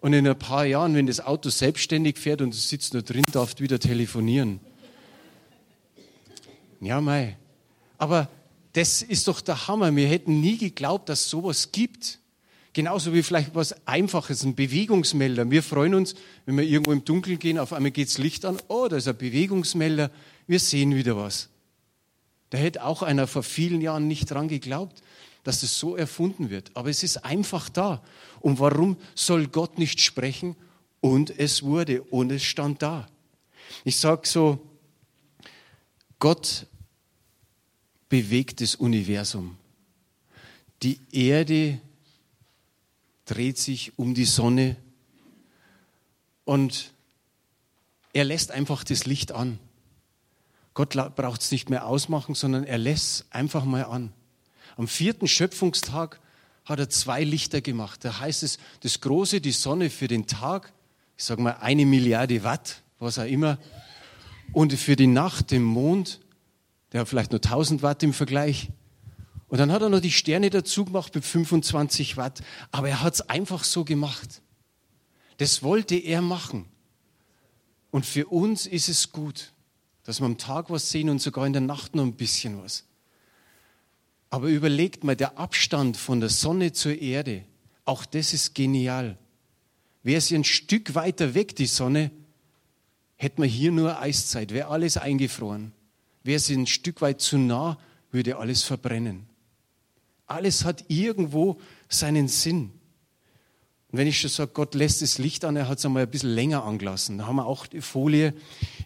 Und 0.00 0.12
in 0.12 0.28
ein 0.28 0.38
paar 0.38 0.66
Jahren, 0.66 0.94
wenn 0.94 1.06
das 1.06 1.20
Auto 1.20 1.48
selbstständig 1.48 2.18
fährt 2.18 2.42
und 2.42 2.52
du 2.52 2.58
sitzt 2.58 2.92
nur 2.92 3.02
drin, 3.02 3.24
darfst 3.32 3.62
wieder 3.62 3.78
telefonieren. 3.78 4.60
Ja, 6.80 7.00
mei. 7.00 7.38
Aber 7.96 8.28
das 8.74 9.00
ist 9.00 9.28
doch 9.28 9.40
der 9.40 9.66
Hammer. 9.66 9.94
Wir 9.96 10.08
hätten 10.08 10.40
nie 10.40 10.58
geglaubt, 10.58 11.08
dass 11.08 11.30
sowas 11.30 11.72
gibt. 11.72 12.18
Genauso 12.74 13.14
wie 13.14 13.22
vielleicht 13.22 13.54
was 13.54 13.86
Einfaches, 13.86 14.42
ein 14.42 14.56
Bewegungsmelder. 14.56 15.48
Wir 15.48 15.62
freuen 15.62 15.94
uns, 15.94 16.16
wenn 16.44 16.56
wir 16.56 16.64
irgendwo 16.64 16.90
im 16.90 17.04
Dunkeln 17.04 17.38
gehen, 17.38 17.56
auf 17.56 17.72
einmal 17.72 17.92
geht's 17.92 18.18
Licht 18.18 18.44
an. 18.44 18.58
Oh, 18.66 18.88
da 18.88 18.96
ist 18.96 19.06
ein 19.06 19.16
Bewegungsmelder. 19.16 20.10
Wir 20.48 20.58
sehen 20.58 20.92
wieder 20.92 21.16
was. 21.16 21.48
Da 22.50 22.58
hätte 22.58 22.84
auch 22.84 23.02
einer 23.02 23.28
vor 23.28 23.44
vielen 23.44 23.80
Jahren 23.80 24.08
nicht 24.08 24.28
dran 24.28 24.48
geglaubt, 24.48 25.02
dass 25.44 25.62
es 25.62 25.78
so 25.78 25.94
erfunden 25.94 26.50
wird. 26.50 26.72
Aber 26.74 26.90
es 26.90 27.04
ist 27.04 27.24
einfach 27.24 27.68
da. 27.68 28.02
Und 28.40 28.58
warum 28.58 28.96
soll 29.14 29.46
Gott 29.46 29.78
nicht 29.78 30.00
sprechen? 30.00 30.56
Und 31.00 31.38
es 31.38 31.62
wurde 31.62 32.02
und 32.02 32.32
es 32.32 32.42
stand 32.42 32.82
da. 32.82 33.06
Ich 33.84 33.98
sage 33.98 34.26
so, 34.26 34.58
Gott 36.18 36.66
bewegt 38.08 38.60
das 38.60 38.74
Universum. 38.74 39.56
Die 40.82 40.98
Erde 41.12 41.80
dreht 43.24 43.58
sich 43.58 43.98
um 43.98 44.14
die 44.14 44.24
Sonne 44.24 44.76
und 46.44 46.92
Er 48.16 48.24
lässt 48.24 48.52
einfach 48.52 48.84
das 48.84 49.06
Licht 49.06 49.32
an. 49.32 49.58
Gott 50.72 50.94
braucht 51.16 51.40
es 51.40 51.50
nicht 51.50 51.68
mehr 51.68 51.84
ausmachen, 51.86 52.36
sondern 52.36 52.62
er 52.64 52.78
lässt 52.78 53.26
einfach 53.30 53.64
mal 53.64 53.84
an. 53.84 54.12
Am 54.76 54.86
vierten 54.88 55.26
Schöpfungstag 55.26 56.20
hat 56.64 56.78
er 56.78 56.88
zwei 56.88 57.24
Lichter 57.24 57.60
gemacht. 57.60 58.04
Da 58.04 58.20
heißt 58.20 58.44
es, 58.44 58.58
das 58.80 59.00
große, 59.00 59.40
die 59.40 59.52
Sonne 59.52 59.90
für 59.90 60.08
den 60.08 60.26
Tag, 60.26 60.72
ich 61.16 61.24
sage 61.24 61.42
mal 61.42 61.58
eine 61.60 61.86
Milliarde 61.86 62.44
Watt, 62.44 62.82
was 62.98 63.18
auch 63.18 63.26
immer, 63.26 63.58
und 64.52 64.72
für 64.72 64.94
die 64.94 65.08
Nacht 65.08 65.50
den 65.50 65.62
Mond, 65.64 66.20
der 66.92 67.00
hat 67.00 67.08
vielleicht 67.08 67.32
nur 67.32 67.40
1000 67.42 67.82
Watt 67.82 68.02
im 68.04 68.12
Vergleich. 68.12 68.68
Und 69.54 69.58
dann 69.58 69.70
hat 69.70 69.82
er 69.82 69.88
noch 69.88 70.00
die 70.00 70.10
Sterne 70.10 70.50
dazu 70.50 70.84
gemacht 70.84 71.14
mit 71.14 71.24
25 71.24 72.16
Watt. 72.16 72.42
Aber 72.72 72.88
er 72.88 73.02
hat 73.02 73.14
es 73.14 73.20
einfach 73.20 73.62
so 73.62 73.84
gemacht. 73.84 74.42
Das 75.36 75.62
wollte 75.62 75.94
er 75.94 76.22
machen. 76.22 76.64
Und 77.92 78.04
für 78.04 78.26
uns 78.26 78.66
ist 78.66 78.88
es 78.88 79.12
gut, 79.12 79.52
dass 80.02 80.20
wir 80.20 80.26
am 80.26 80.38
Tag 80.38 80.70
was 80.70 80.90
sehen 80.90 81.08
und 81.08 81.22
sogar 81.22 81.46
in 81.46 81.52
der 81.52 81.62
Nacht 81.62 81.94
noch 81.94 82.02
ein 82.02 82.16
bisschen 82.16 82.60
was. 82.60 82.82
Aber 84.28 84.48
überlegt 84.48 85.04
mal, 85.04 85.14
der 85.14 85.38
Abstand 85.38 85.96
von 85.96 86.18
der 86.18 86.30
Sonne 86.30 86.72
zur 86.72 86.98
Erde, 87.00 87.44
auch 87.84 88.04
das 88.04 88.32
ist 88.32 88.56
genial. 88.56 89.16
Wäre 90.02 90.20
sie 90.20 90.34
ein 90.34 90.42
Stück 90.42 90.96
weiter 90.96 91.34
weg, 91.34 91.54
die 91.54 91.66
Sonne, 91.66 92.10
hätten 93.14 93.40
wir 93.40 93.48
hier 93.48 93.70
nur 93.70 94.00
Eiszeit, 94.00 94.52
wäre 94.52 94.66
alles 94.70 94.96
eingefroren. 94.96 95.70
Wäre 96.24 96.40
sie 96.40 96.56
ein 96.56 96.66
Stück 96.66 97.00
weit 97.00 97.20
zu 97.20 97.38
nah, 97.38 97.78
würde 98.10 98.36
alles 98.36 98.64
verbrennen. 98.64 99.28
Alles 100.26 100.64
hat 100.64 100.84
irgendwo 100.88 101.60
seinen 101.88 102.28
Sinn. 102.28 102.70
Und 103.90 103.98
wenn 103.98 104.08
ich 104.08 104.20
schon 104.20 104.30
sage, 104.30 104.50
Gott 104.52 104.74
lässt 104.74 105.02
das 105.02 105.18
Licht 105.18 105.44
an, 105.44 105.54
er 105.54 105.68
hat 105.68 105.78
es 105.78 105.86
einmal 105.86 106.02
ein 106.02 106.10
bisschen 106.10 106.34
länger 106.34 106.64
angelassen. 106.64 107.18
Da 107.18 107.26
haben 107.26 107.36
wir 107.36 107.46
auch 107.46 107.66
die 107.66 107.80
Folie 107.80 108.34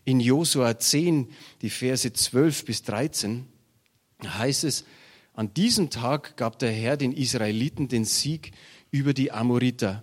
in 0.05 0.21
Josua 0.21 0.79
10, 0.79 1.29
die 1.63 1.71
Verse 1.71 2.13
12 2.13 2.65
bis 2.65 2.83
13. 2.83 3.47
Da 4.21 4.39
heißt 4.39 4.65
es, 4.65 4.85
an 5.33 5.55
diesem 5.55 5.89
Tag 5.89 6.37
gab 6.37 6.59
der 6.59 6.73
Herr 6.73 6.97
den 6.97 7.13
Israeliten 7.13 7.89
den 7.89 8.05
Sieg 8.05 8.53
über 8.91 9.15
die 9.15 9.33
Amoriter. 9.33 10.03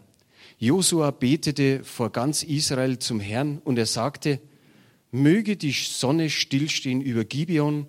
Josua 0.57 1.11
betete 1.11 1.83
vor 1.83 2.11
ganz 2.11 2.41
Israel 2.41 2.97
zum 2.97 3.19
Herrn 3.19 3.59
und 3.59 3.77
er 3.77 3.85
sagte, 3.85 4.39
möge 5.11 5.57
die 5.57 5.71
Sonne 5.71 6.29
stillstehen 6.29 7.01
über 7.01 7.25
Gibeon 7.25 7.87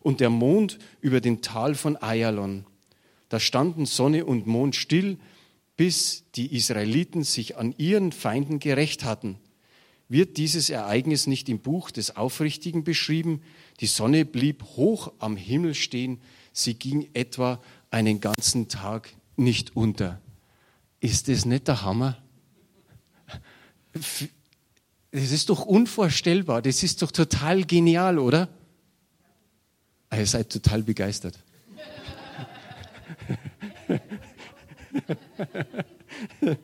und 0.00 0.20
der 0.20 0.30
Mond 0.30 0.78
über 1.00 1.20
dem 1.20 1.40
Tal 1.40 1.74
von 1.74 1.96
Ayalon. 1.96 2.66
Da 3.28 3.40
standen 3.40 3.86
Sonne 3.86 4.24
und 4.24 4.46
Mond 4.46 4.74
still, 4.74 5.18
bis 5.76 6.24
die 6.34 6.54
Israeliten 6.54 7.22
sich 7.22 7.56
an 7.56 7.74
ihren 7.78 8.12
Feinden 8.12 8.58
gerecht 8.58 9.04
hatten. 9.04 9.38
Wird 10.08 10.38
dieses 10.38 10.70
Ereignis 10.70 11.26
nicht 11.26 11.48
im 11.48 11.60
Buch 11.60 11.90
des 11.90 12.16
Aufrichtigen 12.16 12.82
beschrieben? 12.82 13.42
Die 13.80 13.86
Sonne 13.86 14.24
blieb 14.24 14.64
hoch 14.76 15.12
am 15.18 15.36
Himmel 15.36 15.74
stehen, 15.74 16.20
sie 16.52 16.74
ging 16.74 17.08
etwa 17.12 17.60
einen 17.90 18.20
ganzen 18.20 18.68
Tag 18.68 19.10
nicht 19.36 19.76
unter. 19.76 20.20
Ist 21.00 21.28
das 21.28 21.44
nicht 21.44 21.68
der 21.68 21.82
Hammer? 21.82 22.20
Das 23.92 25.30
ist 25.30 25.48
doch 25.50 25.64
unvorstellbar, 25.64 26.62
das 26.62 26.82
ist 26.82 27.02
doch 27.02 27.10
total 27.10 27.64
genial, 27.64 28.18
oder? 28.18 28.48
Ah, 30.10 30.16
ihr 30.16 30.26
seid 30.26 30.50
total 30.50 30.82
begeistert. 30.82 31.38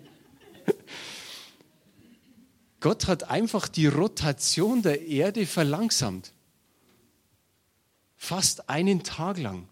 Gott 2.81 3.07
hat 3.07 3.31
einfach 3.31 3.69
die 3.69 3.87
Rotation 3.87 4.83
der 4.83 5.07
Erde 5.07 5.47
verlangsamt. 5.47 6.33
Fast 8.17 8.69
einen 8.69 9.03
Tag 9.03 9.39
lang, 9.39 9.69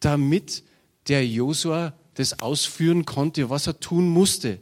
damit 0.00 0.62
der 1.08 1.26
Josua 1.26 1.94
das 2.14 2.40
ausführen 2.40 3.04
konnte, 3.04 3.50
was 3.50 3.66
er 3.66 3.80
tun 3.80 4.08
musste. 4.08 4.60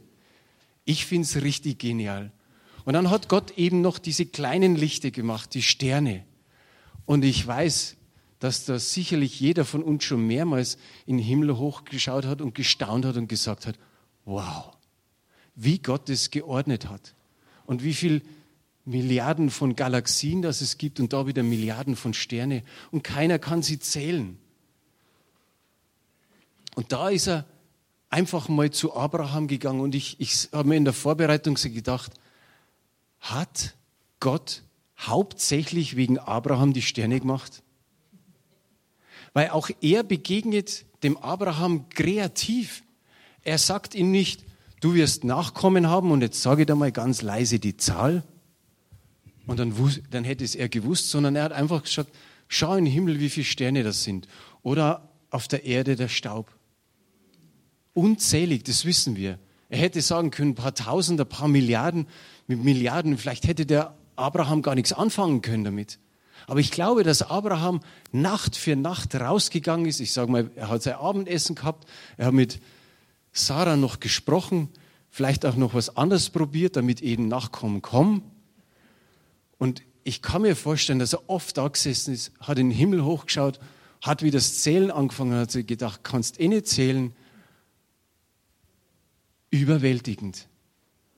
Ich 0.85 1.05
finde 1.05 1.25
es 1.25 1.41
richtig 1.41 1.79
genial. 1.79 2.31
Und 2.85 2.93
dann 2.93 3.09
hat 3.09 3.27
Gott 3.27 3.57
eben 3.57 3.81
noch 3.81 3.99
diese 3.99 4.25
kleinen 4.25 4.75
Lichter 4.75 5.11
gemacht, 5.11 5.53
die 5.53 5.61
Sterne. 5.61 6.23
Und 7.05 7.25
ich 7.25 7.45
weiß, 7.45 7.96
dass 8.39 8.65
da 8.65 8.77
sicherlich 8.77 9.39
jeder 9.39 9.65
von 9.65 9.83
uns 9.83 10.03
schon 10.03 10.25
mehrmals 10.25 10.77
in 11.05 11.17
den 11.17 11.25
Himmel 11.25 11.57
hochgeschaut 11.57 12.25
hat 12.25 12.41
und 12.41 12.53
gestaunt 12.53 13.05
hat 13.05 13.17
und 13.17 13.27
gesagt 13.27 13.65
hat, 13.65 13.77
wow, 14.25 14.71
wie 15.55 15.79
Gott 15.79 16.09
es 16.09 16.29
geordnet 16.29 16.87
hat 16.89 17.15
und 17.65 17.83
wie 17.83 17.93
viel 17.93 18.21
Milliarden 18.85 19.49
von 19.49 19.75
Galaxien 19.75 20.41
das 20.41 20.61
es 20.61 20.77
gibt 20.77 20.99
und 20.99 21.11
da 21.13 21.27
wieder 21.27 21.43
Milliarden 21.43 21.95
von 21.95 22.13
Sterne 22.13 22.63
und 22.91 23.03
keiner 23.03 23.39
kann 23.39 23.61
sie 23.61 23.79
zählen. 23.79 24.37
Und 26.75 26.91
da 26.91 27.09
ist 27.09 27.27
er 27.27 27.45
einfach 28.09 28.47
mal 28.49 28.71
zu 28.71 28.95
Abraham 28.95 29.47
gegangen 29.47 29.81
und 29.81 29.95
ich, 29.95 30.19
ich 30.19 30.49
habe 30.53 30.69
mir 30.69 30.75
in 30.75 30.85
der 30.85 30.93
Vorbereitung 30.93 31.55
gedacht, 31.55 32.13
hat 33.19 33.75
Gott 34.19 34.61
hauptsächlich 34.97 35.95
wegen 35.95 36.19
Abraham 36.19 36.73
die 36.73 36.81
Sterne 36.81 37.19
gemacht? 37.19 37.63
Weil 39.37 39.51
auch 39.51 39.69
er 39.81 40.01
begegnet 40.01 40.83
dem 41.03 41.15
Abraham 41.15 41.89
kreativ. 41.89 42.81
Er 43.43 43.59
sagt 43.59 43.93
ihm 43.93 44.09
nicht, 44.09 44.43
du 44.79 44.95
wirst 44.95 45.25
Nachkommen 45.25 45.87
haben 45.87 46.09
und 46.09 46.21
jetzt 46.21 46.41
sage 46.41 46.63
ich 46.63 46.65
dir 46.65 46.73
mal 46.73 46.91
ganz 46.91 47.21
leise 47.21 47.59
die 47.59 47.77
Zahl. 47.77 48.23
Und 49.45 49.59
dann, 49.59 49.75
dann 50.09 50.23
hätte 50.23 50.43
es 50.43 50.55
er 50.55 50.69
gewusst, 50.69 51.11
sondern 51.11 51.35
er 51.35 51.43
hat 51.43 51.51
einfach 51.51 51.83
gesagt, 51.83 52.09
schau 52.47 52.73
in 52.73 52.85
den 52.85 52.91
Himmel, 52.91 53.19
wie 53.19 53.29
viele 53.29 53.45
Sterne 53.45 53.83
das 53.83 54.03
sind. 54.03 54.27
Oder 54.63 55.07
auf 55.29 55.47
der 55.47 55.65
Erde 55.65 55.95
der 55.95 56.07
Staub. 56.07 56.51
Unzählig, 57.93 58.63
das 58.63 58.85
wissen 58.85 59.15
wir. 59.17 59.37
Er 59.69 59.77
hätte 59.77 60.01
sagen 60.01 60.31
können, 60.31 60.53
ein 60.53 60.55
paar 60.55 60.73
Tausend, 60.73 61.21
ein 61.21 61.29
paar 61.29 61.47
Milliarden, 61.47 62.07
mit 62.47 62.63
Milliarden, 62.63 63.19
vielleicht 63.19 63.45
hätte 63.45 63.67
der 63.67 63.95
Abraham 64.15 64.63
gar 64.63 64.73
nichts 64.73 64.93
anfangen 64.93 65.43
können 65.43 65.63
damit. 65.63 65.99
Aber 66.47 66.61
ich 66.61 66.71
glaube, 66.71 67.03
dass 67.03 67.21
Abraham 67.21 67.81
Nacht 68.13 68.55
für 68.55 68.75
Nacht 68.77 69.13
rausgegangen 69.13 69.85
ist. 69.85 69.99
Ich 69.99 70.13
sage 70.13 70.31
mal, 70.31 70.49
er 70.55 70.69
hat 70.69 70.81
sein 70.81 70.95
Abendessen 70.95 71.55
gehabt, 71.55 71.87
er 72.15 72.27
hat 72.27 72.33
mit 72.33 72.61
Sarah 73.33 73.75
noch 73.75 73.99
gesprochen, 73.99 74.69
vielleicht 75.09 75.45
auch 75.45 75.57
noch 75.57 75.73
was 75.73 75.97
anderes 75.97 76.29
probiert, 76.29 76.77
damit 76.77 77.01
eben 77.01 77.27
Nachkommen 77.27 77.81
kommen. 77.81 78.23
Und 79.57 79.83
ich 80.05 80.21
kann 80.21 80.43
mir 80.43 80.55
vorstellen, 80.55 80.99
dass 80.99 81.13
er 81.13 81.29
oft 81.29 81.57
da 81.57 81.67
gesessen 81.67 82.13
ist, 82.13 82.31
hat 82.39 82.57
in 82.57 82.69
den 82.69 82.77
Himmel 82.77 83.03
hochgeschaut, 83.03 83.59
hat 84.01 84.23
wieder 84.23 84.37
das 84.37 84.61
Zählen 84.61 84.89
angefangen, 84.89 85.37
hat 85.37 85.51
sich 85.51 85.67
gedacht, 85.67 86.05
kannst 86.05 86.39
eh 86.39 86.47
nicht 86.47 86.67
zählen. 86.67 87.13
Überwältigend. 89.49 90.47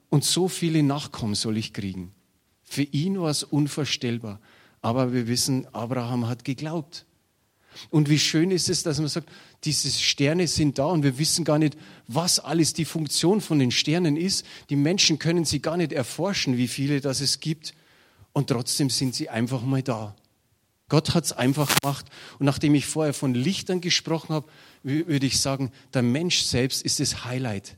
Und 0.08 0.24
so 0.24 0.48
viele 0.48 0.82
Nachkommen 0.82 1.36
soll 1.36 1.56
ich 1.56 1.72
kriegen. 1.72 2.12
Für 2.64 2.82
ihn 2.82 3.20
war 3.20 3.30
es 3.30 3.44
unvorstellbar. 3.44 4.40
Aber 4.82 5.12
wir 5.12 5.26
wissen, 5.28 5.66
Abraham 5.74 6.28
hat 6.28 6.44
geglaubt. 6.44 7.06
Und 7.90 8.08
wie 8.10 8.18
schön 8.18 8.50
ist 8.50 8.68
es, 8.68 8.82
dass 8.82 8.98
man 8.98 9.08
sagt, 9.08 9.28
diese 9.64 9.90
Sterne 9.90 10.46
sind 10.48 10.78
da 10.78 10.86
und 10.86 11.02
wir 11.02 11.18
wissen 11.18 11.44
gar 11.44 11.58
nicht, 11.58 11.76
was 12.08 12.40
alles 12.40 12.72
die 12.72 12.84
Funktion 12.84 13.40
von 13.40 13.58
den 13.58 13.70
Sternen 13.70 14.16
ist. 14.16 14.44
Die 14.70 14.76
Menschen 14.76 15.18
können 15.18 15.44
sie 15.44 15.60
gar 15.60 15.76
nicht 15.76 15.92
erforschen, 15.92 16.56
wie 16.56 16.68
viele 16.68 17.00
das 17.00 17.20
es 17.20 17.40
gibt. 17.40 17.74
Und 18.32 18.48
trotzdem 18.48 18.90
sind 18.90 19.14
sie 19.14 19.28
einfach 19.28 19.62
mal 19.62 19.82
da. 19.82 20.16
Gott 20.88 21.14
hat 21.14 21.24
es 21.24 21.32
einfach 21.32 21.74
gemacht. 21.80 22.06
Und 22.38 22.46
nachdem 22.46 22.74
ich 22.74 22.86
vorher 22.86 23.14
von 23.14 23.34
Lichtern 23.34 23.80
gesprochen 23.80 24.34
habe, 24.34 24.48
würde 24.82 25.26
ich 25.26 25.40
sagen, 25.40 25.72
der 25.94 26.02
Mensch 26.02 26.42
selbst 26.42 26.82
ist 26.82 27.00
das 27.00 27.24
Highlight. 27.24 27.76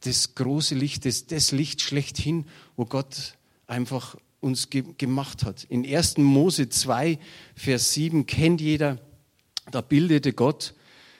Das 0.00 0.34
große 0.34 0.74
Licht, 0.74 1.04
das, 1.04 1.26
das 1.26 1.52
Licht 1.52 1.82
schlechthin, 1.82 2.46
wo 2.76 2.84
Gott 2.84 3.36
einfach 3.66 4.16
uns 4.40 4.70
ge 4.70 4.84
gemacht 4.96 5.44
hat. 5.44 5.64
In 5.64 5.84
1. 5.84 6.18
Mose 6.18 6.68
2, 6.68 7.18
Vers 7.54 7.92
7 7.92 8.26
kennt 8.26 8.60
jeder, 8.60 8.98
da 9.70 9.80
bildete 9.80 10.32
Gott, 10.32 10.74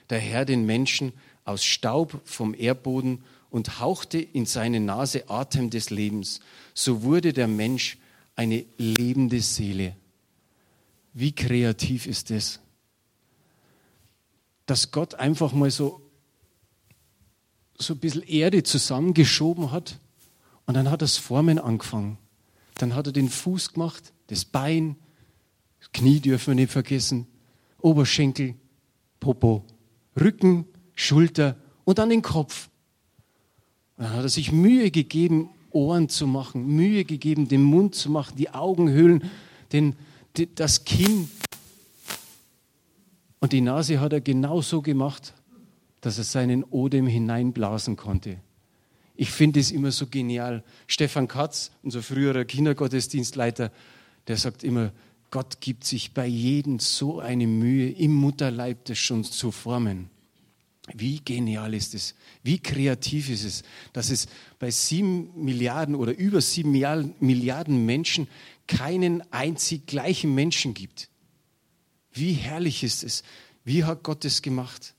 der 0.08 0.18
Herr, 0.18 0.44
den 0.44 0.66
Menschen 0.66 1.12
aus 1.44 1.64
Staub 1.64 2.20
vom 2.24 2.54
Erdboden 2.54 3.22
und 3.50 3.80
hauchte 3.80 4.18
in 4.18 4.46
seine 4.46 4.80
Nase 4.80 5.28
Atem 5.28 5.70
des 5.70 5.90
Lebens. 5.90 6.40
So 6.74 7.02
wurde 7.02 7.32
der 7.32 7.48
Mensch 7.48 7.98
eine 8.36 8.64
lebende 8.78 9.40
Seele. 9.40 9.96
Wie 11.12 11.32
kreativ 11.32 12.06
ist 12.06 12.30
das? 12.30 12.60
Dass 14.66 14.92
Gott 14.92 15.14
einfach 15.14 15.52
mal 15.52 15.70
so, 15.70 16.00
so 17.76 17.94
ein 17.94 17.98
bisschen 17.98 18.22
Erde 18.22 18.62
zusammengeschoben 18.62 19.72
hat 19.72 19.98
und 20.66 20.74
dann 20.74 20.90
hat 20.90 21.02
das 21.02 21.16
Formen 21.16 21.58
angefangen. 21.58 22.18
Dann 22.80 22.94
hat 22.94 23.08
er 23.08 23.12
den 23.12 23.28
Fuß 23.28 23.75
gemacht, 23.75 24.14
das 24.28 24.46
Bein, 24.46 24.96
das 25.80 25.92
Knie 25.92 26.18
dürfen 26.18 26.52
wir 26.52 26.54
nicht 26.54 26.72
vergessen, 26.72 27.26
Oberschenkel, 27.82 28.54
Popo, 29.20 29.66
Rücken, 30.18 30.64
Schulter 30.94 31.56
und 31.84 31.99
dann 31.99 32.08
den 32.08 32.22
Kopf. 32.22 32.70
Dann 33.99 34.14
hat 34.14 34.22
er 34.22 34.30
sich 34.30 34.50
Mühe 34.50 34.90
gegeben, 34.90 35.50
Ohren 35.72 36.08
zu 36.08 36.26
machen, 36.26 36.66
Mühe 36.68 37.04
gegeben, 37.04 37.49
den 37.49 37.62
Mund 37.62 37.94
zu 37.94 38.10
machen, 38.10 38.37
die 38.37 38.49
Augenhöhlen, 38.49 39.25
den, 39.72 39.94
das 40.54 40.87
Kinn. 40.87 41.28
Und 43.40 43.52
die 43.52 43.60
Nase 43.60 44.00
hat 44.00 44.14
er 44.14 44.22
genauso 44.22 44.80
gemacht, 44.80 45.34
dass 46.00 46.16
er 46.16 46.25
seinen 46.25 46.64
Odem 46.64 47.06
hineinblasen 47.06 47.96
konnte. 47.96 48.38
Ich 49.20 49.32
finde 49.32 49.60
es 49.60 49.70
immer 49.70 49.92
so 49.92 50.06
genial. 50.06 50.64
Stefan 50.86 51.28
Katz, 51.28 51.72
unser 51.82 52.02
früherer 52.02 52.46
Kindergottesdienstleiter, 52.46 53.70
der 54.26 54.36
sagt 54.38 54.64
immer, 54.64 54.94
Gott 55.30 55.60
gibt 55.60 55.84
sich 55.84 56.14
bei 56.14 56.26
jedem 56.26 56.78
so 56.78 57.20
eine 57.20 57.46
Mühe, 57.46 57.90
im 57.90 58.14
Mutterleib 58.14 58.86
das 58.86 58.96
schon 58.96 59.22
zu 59.22 59.50
formen. 59.50 60.08
Wie 60.94 61.20
genial 61.22 61.74
ist 61.74 61.94
es? 61.94 62.14
Wie 62.42 62.60
kreativ 62.60 63.28
ist 63.28 63.44
es, 63.44 63.62
dass 63.92 64.08
es 64.08 64.26
bei 64.58 64.70
sieben 64.70 65.30
Milliarden 65.34 65.96
oder 65.96 66.16
über 66.16 66.40
sieben 66.40 66.70
Milliarden 66.70 67.84
Menschen 67.84 68.26
keinen 68.66 69.22
einzig 69.34 69.86
gleichen 69.86 70.34
Menschen 70.34 70.72
gibt? 70.72 71.10
Wie 72.10 72.32
herrlich 72.32 72.82
ist 72.82 73.04
es? 73.04 73.22
Wie 73.64 73.84
hat 73.84 74.02
Gott 74.02 74.24
es 74.24 74.40
gemacht? 74.40 74.94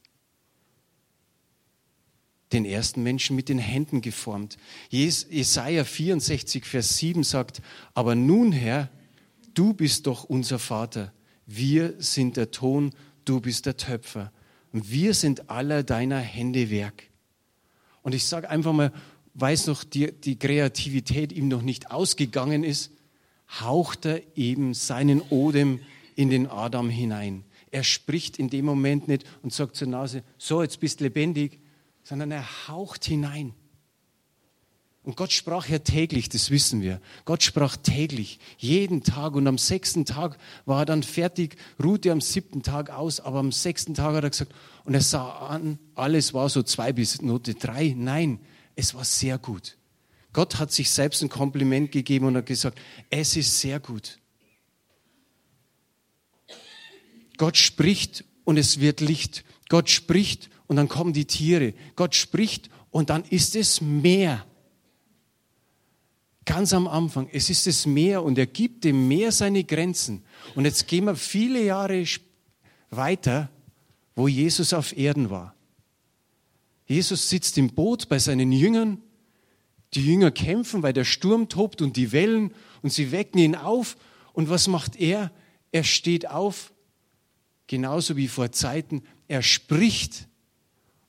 Den 2.54 2.66
ersten 2.66 3.04
Menschen 3.04 3.36
mit 3.36 3.50
den 3.50 3.60
Händen 3.60 4.02
geformt. 4.02 4.58
Jesaja 4.90 5.84
64, 5.84 6.66
Vers 6.66 6.98
7 6.98 7.24
sagt, 7.24 7.62
aber 7.94 8.16
nun, 8.16 8.52
Herr, 8.52 8.90
du 9.54 9.74
bist 9.74 10.08
doch 10.08 10.24
unser 10.24 10.60
Vater. 10.60 11.14
Wir 11.46 11.96
sind 12.00 12.38
der 12.38 12.52
Ton, 12.52 12.92
du 13.26 13.40
bist 13.40 13.66
der 13.66 13.78
Töpfer. 13.78 14.32
Und 14.74 14.92
wir 14.92 15.14
sind 15.14 15.50
aller 15.50 15.84
deiner 15.84 16.20
Hände 16.20 16.70
Werk. 16.70 17.04
Und 18.04 18.16
ich 18.16 18.26
sage 18.26 18.50
einfach 18.50 18.74
mal, 18.74 18.92
weil 19.34 19.58
noch 19.68 19.84
die, 19.84 20.12
die 20.12 20.38
Kreativität 20.38 21.32
ihm 21.32 21.48
noch 21.48 21.62
nicht 21.62 21.92
ausgegangen 21.92 22.64
ist, 22.64 22.92
haucht 23.60 24.06
er 24.06 24.22
eben 24.36 24.74
seinen 24.74 25.22
Odem 25.22 25.80
in 26.16 26.30
den 26.30 26.48
Adam 26.48 26.90
hinein. 26.90 27.44
Er 27.70 27.84
spricht 27.84 28.38
in 28.38 28.50
dem 28.50 28.66
Moment 28.66 29.08
nicht 29.08 29.26
und 29.42 29.54
sagt 29.54 29.76
zur 29.76 29.88
Nase, 29.88 30.24
so, 30.38 30.62
jetzt 30.62 30.80
bist 30.80 31.00
lebendig, 31.00 31.60
sondern 32.04 32.32
er 32.32 32.68
haucht 32.68 33.06
hinein. 33.06 33.54
Und 35.04 35.18
Gott 35.18 35.32
sprach 35.32 35.68
ja 35.68 35.80
täglich, 35.80 36.30
das 36.30 36.52
wissen 36.52 36.82
wir. 36.82 37.02
Gott 37.26 37.42
sprach 37.42 37.76
täglich, 37.76 38.40
jeden 38.58 39.02
Tag. 39.02 39.34
Und 39.34 39.48
am 39.48 39.58
sechsten 39.58 40.06
Tag 40.06 40.38
war 40.66 40.84
er 40.84 40.86
dann 40.86 41.02
fertig, 41.02 41.56
ruhte 41.82 42.12
am 42.12 42.22
siebten 42.22 42.62
Tag 42.62 42.92
aus, 42.92 43.20
aber 43.20 43.40
am 43.40 43.52
sechsten 43.52 43.96
Tag 43.96 44.14
hat 44.14 44.24
er 44.24 44.30
gesagt, 44.30 44.54
und 44.84 44.94
er 44.94 45.02
sah 45.02 45.48
an, 45.48 45.80
alles 45.96 46.36
war 46.36 46.50
so 46.50 46.62
zwei 46.62 46.94
bis 46.94 47.22
Note 47.22 47.56
drei. 47.56 47.96
Nein, 47.98 48.40
es 48.76 48.94
war 48.94 49.04
sehr 49.04 49.40
gut. 49.40 49.78
Gott 50.34 50.60
hat 50.60 50.72
sich 50.72 50.92
selbst 50.92 51.24
ein 51.24 51.30
Kompliment 51.30 51.92
gegeben 51.92 52.28
und 52.28 52.38
hat 52.38 52.46
gesagt, 52.46 52.80
es 53.10 53.36
ist 53.36 53.60
sehr 53.60 53.80
gut. 53.80 54.20
Gott 57.38 57.58
spricht 57.58 58.24
und 58.44 58.58
es 58.58 58.80
wird 58.80 59.02
Licht. 59.02 59.44
Gott 59.72 59.90
spricht 59.90 60.50
und 60.68 60.76
dann 60.76 60.90
kommen 60.90 61.14
die 61.14 61.24
Tiere. 61.24 61.74
Gott 61.96 62.14
spricht 62.14 62.70
und 62.90 63.10
dann 63.10 63.24
ist 63.24 63.56
es 63.56 63.80
Meer. 63.80 64.46
Ganz 66.44 66.74
am 66.74 66.90
Anfang, 66.90 67.30
es 67.32 67.50
ist 67.50 67.68
das 67.68 67.86
Meer 67.86 68.22
und 68.22 68.38
er 68.38 68.48
gibt 68.48 68.84
dem 68.84 69.08
Meer 69.08 69.32
seine 69.32 69.64
Grenzen. 69.64 70.26
Und 70.56 70.66
jetzt 70.66 70.90
gehen 70.90 71.06
wir 71.06 71.16
viele 71.16 71.64
Jahre 71.64 72.04
weiter, 72.90 73.50
wo 74.14 74.28
Jesus 74.28 74.74
auf 74.74 74.98
Erden 74.98 75.30
war. 75.30 75.56
Jesus 76.86 77.30
sitzt 77.30 77.58
im 77.58 77.70
Boot 77.70 78.10
bei 78.10 78.20
seinen 78.20 78.52
Jüngern. 78.52 79.02
Die 79.94 80.06
Jünger 80.06 80.32
kämpfen, 80.32 80.84
weil 80.84 80.92
der 80.92 81.06
Sturm 81.06 81.48
tobt 81.48 81.82
und 81.82 81.96
die 81.96 82.12
Wellen 82.12 82.54
und 82.82 82.92
sie 82.92 83.14
wecken 83.14 83.40
ihn 83.40 83.56
auf. 83.56 83.96
Und 84.34 84.50
was 84.50 84.68
macht 84.68 84.98
er? 84.98 85.32
Er 85.72 85.86
steht 85.86 86.30
auf, 86.30 86.74
genauso 87.68 88.18
wie 88.18 88.28
vor 88.28 88.52
Zeiten. 88.52 89.04
Er 89.32 89.44
spricht 89.44 90.28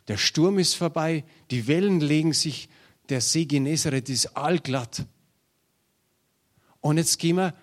der 0.09 0.17
Sturm 0.17 0.59
ist 0.59 0.75
vorbei, 0.75 1.25
die 1.51 1.67
Wellen 1.67 2.01
legen 2.01 2.33
sich, 2.33 2.69
der 3.09 3.21
See 3.21 3.47
Genezareth 3.47 4.09
ist 4.09 4.37
allglatt. 4.37 5.07
Und 6.81 6.99
jetzt 6.99 7.19
gehen 7.19 7.37
wir 7.37 7.55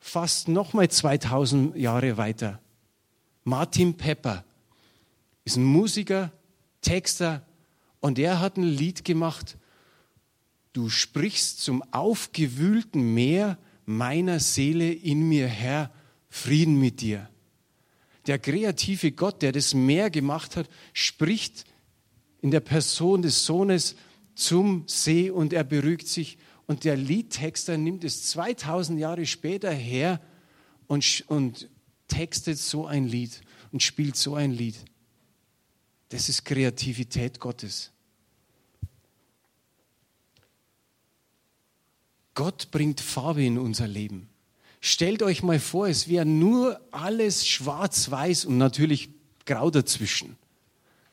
fast 0.00 0.48
nochmal 0.48 0.88
2000 0.88 1.76
Jahre 1.76 2.16
weiter. 2.16 2.60
Martin 3.44 3.96
Pepper 3.96 4.44
ist 5.44 5.56
ein 5.56 5.64
Musiker, 5.64 6.32
Texter 6.80 7.44
und 8.00 8.18
er 8.18 8.40
hat 8.40 8.56
ein 8.56 8.64
Lied 8.64 9.04
gemacht. 9.04 9.56
Du 10.72 10.88
sprichst 10.88 11.60
zum 11.60 11.82
aufgewühlten 11.92 13.14
Meer 13.14 13.58
meiner 13.84 14.40
Seele 14.40 14.92
in 14.92 15.28
mir, 15.28 15.46
Herr, 15.46 15.90
Frieden 16.28 16.78
mit 16.78 17.00
dir. 17.00 17.28
Der 18.26 18.38
kreative 18.38 19.12
Gott, 19.12 19.42
der 19.42 19.52
das 19.52 19.74
Meer 19.74 20.10
gemacht 20.10 20.56
hat, 20.56 20.68
spricht 20.92 21.64
in 22.40 22.50
der 22.50 22.60
Person 22.60 23.22
des 23.22 23.44
Sohnes 23.44 23.96
zum 24.34 24.84
See 24.86 25.30
und 25.30 25.52
er 25.52 25.64
beruhigt 25.64 26.08
sich. 26.08 26.38
Und 26.66 26.84
der 26.84 26.96
Liedtexter 26.96 27.76
nimmt 27.76 28.04
es 28.04 28.26
2000 28.30 28.98
Jahre 28.98 29.26
später 29.26 29.72
her 29.72 30.20
und, 30.86 31.24
und 31.26 31.68
textet 32.08 32.58
so 32.58 32.86
ein 32.86 33.06
Lied 33.06 33.40
und 33.72 33.82
spielt 33.82 34.16
so 34.16 34.34
ein 34.34 34.52
Lied. 34.52 34.76
Das 36.10 36.28
ist 36.28 36.44
Kreativität 36.44 37.40
Gottes. 37.40 37.90
Gott 42.34 42.70
bringt 42.70 43.00
Farbe 43.00 43.44
in 43.44 43.58
unser 43.58 43.88
Leben. 43.88 44.28
Stellt 44.84 45.22
euch 45.22 45.44
mal 45.44 45.60
vor, 45.60 45.86
es 45.86 46.08
wäre 46.08 46.26
nur 46.26 46.80
alles 46.90 47.46
schwarz-weiß 47.46 48.46
und 48.46 48.58
natürlich 48.58 49.10
grau 49.46 49.70
dazwischen. 49.70 50.36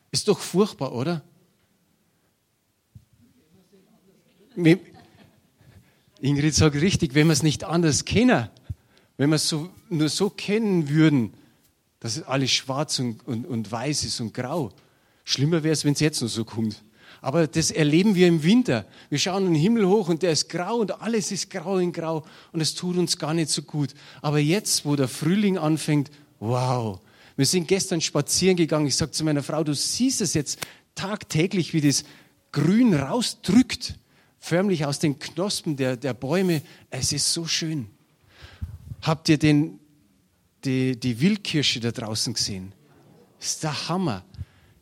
Ist 0.09 0.27
doch 0.27 0.39
furchtbar, 0.39 0.91
oder? 0.91 1.21
Ingrid 6.19 6.55
sagt 6.55 6.77
richtig, 6.77 7.13
wenn 7.13 7.27
wir 7.27 7.33
es 7.33 7.43
nicht 7.43 7.63
anders 7.63 8.05
kennen, 8.05 8.49
wenn 9.17 9.29
wir 9.29 9.35
es 9.35 9.47
so, 9.47 9.69
nur 9.87 10.09
so 10.09 10.31
kennen 10.31 10.89
würden, 10.89 11.35
dass 11.99 12.23
alles 12.23 12.49
schwarz 12.49 12.97
und, 12.97 13.25
und, 13.27 13.45
und 13.45 13.71
weiß 13.71 14.03
ist 14.03 14.19
und 14.19 14.33
grau. 14.33 14.71
Schlimmer 15.23 15.61
wäre 15.61 15.73
es, 15.73 15.85
wenn 15.85 15.93
es 15.93 15.99
jetzt 15.99 16.23
noch 16.23 16.27
so 16.27 16.43
kommt. 16.43 16.83
Aber 17.21 17.47
das 17.47 17.71
erleben 17.71 18.15
wir 18.15 18.27
im 18.27 18.43
Winter. 18.43 18.85
Wir 19.09 19.19
schauen 19.19 19.45
den 19.45 19.55
Himmel 19.55 19.85
hoch 19.87 20.09
und 20.09 20.23
der 20.23 20.31
ist 20.31 20.49
grau 20.49 20.77
und 20.77 21.01
alles 21.01 21.31
ist 21.31 21.49
grau 21.49 21.77
in 21.77 21.91
grau 21.91 22.25
und 22.53 22.61
es 22.61 22.75
tut 22.75 22.97
uns 22.97 23.17
gar 23.17 23.33
nicht 23.33 23.49
so 23.49 23.61
gut. 23.61 23.93
Aber 24.21 24.39
jetzt, 24.39 24.85
wo 24.85 24.95
der 24.95 25.07
Frühling 25.07 25.57
anfängt, 25.57 26.11
wow, 26.39 26.99
wir 27.35 27.45
sind 27.45 27.67
gestern 27.67 28.01
spazieren 28.01 28.55
gegangen. 28.55 28.87
Ich 28.87 28.95
sage 28.95 29.11
zu 29.11 29.23
meiner 29.23 29.43
Frau, 29.43 29.63
du 29.63 29.73
siehst 29.73 30.21
es 30.21 30.33
jetzt 30.33 30.59
tagtäglich, 30.95 31.73
wie 31.73 31.81
das 31.81 32.03
Grün 32.51 32.93
rausdrückt, 32.93 33.97
förmlich 34.39 34.85
aus 34.85 34.99
den 34.99 35.19
Knospen 35.19 35.75
der, 35.75 35.97
der 35.97 36.13
Bäume. 36.13 36.61
Es 36.89 37.11
ist 37.11 37.31
so 37.33 37.45
schön. 37.45 37.87
Habt 39.01 39.29
ihr 39.29 39.37
den, 39.37 39.79
die, 40.63 40.99
die 40.99 41.19
Wildkirsche 41.19 41.79
da 41.79 41.91
draußen 41.91 42.33
gesehen? 42.33 42.73
Das 43.39 43.51
ist 43.51 43.63
der 43.63 43.89
Hammer. 43.89 44.25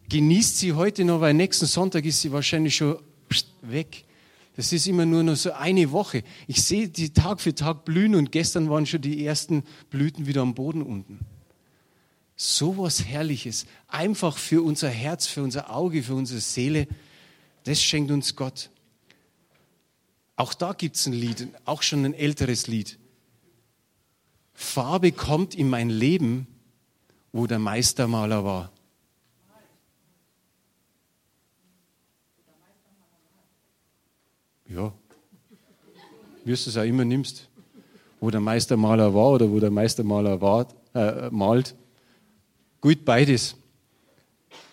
Genießt 0.09 0.57
sie 0.59 0.73
heute 0.73 1.03
noch, 1.03 1.21
weil 1.21 1.33
nächsten 1.33 1.65
Sonntag 1.65 2.05
ist 2.05 2.21
sie 2.21 2.31
wahrscheinlich 2.31 2.75
schon 2.75 2.97
weg. 3.61 4.05
Das 4.55 4.73
ist 4.73 4.87
immer 4.87 5.05
nur 5.05 5.23
noch 5.23 5.35
so 5.35 5.51
eine 5.51 5.91
Woche. 5.91 6.23
Ich 6.47 6.63
sehe 6.63 6.87
die 6.87 7.11
Tag 7.11 7.41
für 7.41 7.53
Tag 7.53 7.85
blühen 7.85 8.15
und 8.15 8.31
gestern 8.31 8.69
waren 8.69 8.85
schon 8.85 9.01
die 9.01 9.25
ersten 9.25 9.63
Blüten 9.89 10.25
wieder 10.25 10.41
am 10.41 10.55
Boden 10.55 10.81
unten 10.81 11.19
so 12.37 12.77
was 12.77 13.03
Herrliches, 13.03 13.65
einfach 13.87 14.37
für 14.37 14.61
unser 14.61 14.89
Herz, 14.89 15.25
für 15.25 15.41
unser 15.41 15.71
Auge, 15.75 16.03
für 16.03 16.13
unsere 16.13 16.39
Seele, 16.39 16.87
das 17.63 17.81
schenkt 17.81 18.11
uns 18.11 18.35
Gott. 18.35 18.69
Auch 20.35 20.53
da 20.53 20.73
gibt 20.73 20.95
es 20.95 21.07
ein 21.07 21.13
Lied, 21.13 21.47
auch 21.65 21.81
schon 21.81 22.05
ein 22.05 22.13
älteres 22.13 22.67
Lied. 22.67 22.99
Farbe 24.53 25.11
kommt 25.11 25.55
in 25.55 25.67
mein 25.67 25.89
Leben, 25.89 26.45
wo 27.31 27.47
der 27.47 27.59
Meistermaler 27.59 28.45
war. 28.45 28.71
Ja, 34.69 34.93
wie 36.43 36.51
du 36.51 36.53
es 36.53 36.77
auch 36.77 36.83
immer 36.83 37.05
nimmst. 37.05 37.49
Wo 38.19 38.31
der 38.31 38.39
Meistermaler 38.39 39.13
war 39.13 39.31
oder 39.31 39.51
wo 39.51 39.59
der 39.59 39.69
Meistermaler 39.69 40.41
war, 40.41 40.67
äh, 40.95 41.29
malt. 41.29 41.75
Gut, 42.81 43.05
beides. 43.05 43.55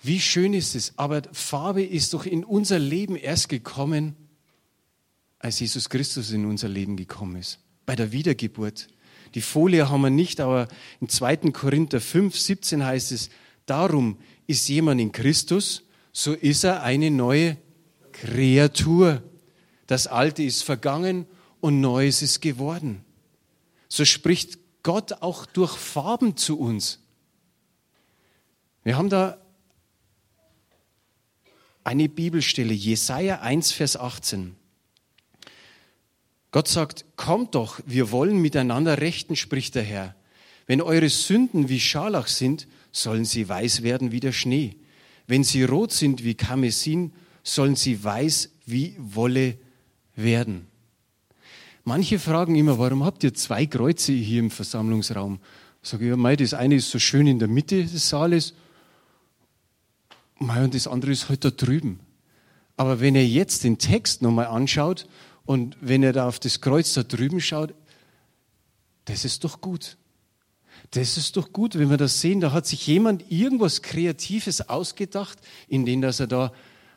Wie 0.03 0.21
schön 0.21 0.55
ist 0.55 0.75
es, 0.75 0.93
aber 0.97 1.23
Farbe 1.33 1.83
ist 1.83 2.15
doch 2.15 2.27
in 2.27 2.45
unser 2.45 2.79
Leben 2.79 3.17
erst 3.17 3.49
gekommen, 3.49 4.15
als 5.39 5.61
Jesus 5.61 5.91
Christus 5.91 6.31
in 6.31 6.47
unser 6.47 6.69
Leben 6.69 6.97
gekommen 6.97 7.37
ist, 7.37 7.59
bei 7.85 7.97
der 7.97 8.13
Wiedergeburt. 8.13 8.89
Die 9.35 9.41
Folie 9.41 9.91
haben 9.91 10.03
wir 10.03 10.11
nicht, 10.11 10.41
aber 10.41 10.69
in 11.01 11.09
2. 11.09 11.37
Korinther 11.51 12.01
5, 12.01 12.39
17 12.39 12.85
heißt 12.85 13.13
es, 13.13 13.31
darum 13.67 14.17
ist 14.47 14.69
jemand 14.69 15.01
in 15.01 15.13
Christus, 15.13 15.83
so 16.13 16.33
ist 16.33 16.65
er 16.65 16.83
eine 16.83 17.11
neue 17.11 17.57
Kreatur. 18.13 19.23
Das 19.87 20.07
Alte 20.07 20.43
ist 20.43 20.63
vergangen 20.63 21.27
und 21.61 21.81
Neues 21.81 22.23
ist 22.23 22.41
geworden. 22.41 23.05
So 23.89 24.05
spricht 24.05 24.59
Gott 24.83 25.23
auch 25.23 25.47
durch 25.47 25.77
Farben 25.77 26.37
zu 26.37 26.59
uns. 26.59 27.01
Wir 28.83 28.97
haben 28.97 29.09
da 29.09 29.39
eine 31.85 32.09
Bibelstelle, 32.09 32.73
Jesaja 32.73 33.41
1, 33.41 33.73
Vers 33.73 33.97
18. 33.97 34.57
Gott 36.51 36.69
sagt, 36.69 37.05
kommt 37.17 37.55
doch, 37.55 37.81
wir 37.85 38.11
wollen 38.11 38.41
miteinander 38.41 39.01
rechten, 39.01 39.37
spricht 39.37 39.75
der 39.75 39.83
Herr. 39.83 40.15
Wenn 40.67 40.81
eure 40.81 41.09
Sünden 41.09 41.69
wie 41.69 41.81
Scharlach 41.81 42.29
sind, 42.29 42.69
sollen 42.93 43.25
sie 43.25 43.49
weiß 43.49 43.83
werden 43.83 44.13
wie 44.13 44.21
der 44.21 44.33
Schnee. 44.33 44.77
Wenn 45.27 45.45
sie 45.45 45.65
rot 45.65 45.93
sind 45.93 46.25
wie 46.25 46.35
Karmesin, 46.35 47.13
sollen 47.43 47.77
sie 47.77 48.03
weiß 48.03 48.51
wie 48.67 48.97
Wolle 48.99 49.59
werden. 50.17 50.67
Manche 51.85 52.19
fragen 52.19 52.55
immer, 52.55 52.79
warum 52.79 53.05
habt 53.05 53.25
ihr 53.25 53.35
zwei 53.35 53.67
Kreuze 53.67 54.13
hier 54.13 54.41
im 54.41 54.51
Versammlungsraum? 54.51 55.39
Sag 55.83 56.01
ich, 56.01 56.09
ja, 56.09 56.17
mei, 56.17 56.35
das 56.35 56.55
eine 56.55 56.77
ist 56.77 56.91
so 56.91 56.99
schön 56.99 57.27
in 57.27 57.39
der 57.39 57.49
Mitte 57.49 57.85
des 57.85 58.09
Saales 58.09 58.55
und 60.39 60.75
das 60.75 60.87
andere 60.87 61.13
ist 61.13 61.29
halt 61.29 61.45
da 61.45 61.51
drüben. 61.51 62.01
Aber 62.77 63.01
wenn 63.01 63.15
ihr 63.15 63.27
jetzt 63.27 63.65
den 63.65 63.79
Text 63.79 64.23
nochmal 64.23 64.47
anschaut 64.47 65.07
und 65.45 65.77
wenn 65.81 66.03
ihr 66.03 66.13
da 66.13 66.27
auf 66.27 66.41
das 66.41 66.61
Kreuz 66.61 66.95
da 66.95 67.03
drüben 67.03 67.41
schaut, 67.41 67.75
das 69.05 69.25
ist 69.25 69.45
doch 69.45 69.61
gut. 69.61 69.97
Das 70.91 71.17
ist 71.17 71.37
doch 71.37 71.53
gut, 71.53 71.79
wenn 71.79 71.91
wir 71.91 71.97
das 71.97 72.21
sehen. 72.21 72.41
Da 72.41 72.53
hat 72.53 72.67
sich 72.67 72.87
jemand 72.87 73.31
irgendwas 73.31 73.83
Kreatives 73.83 74.69
ausgedacht, 74.69 75.39
in 75.69 75.85
dem 75.85 76.01
dass 76.01 76.21
er 76.21 76.27
da 76.27 76.53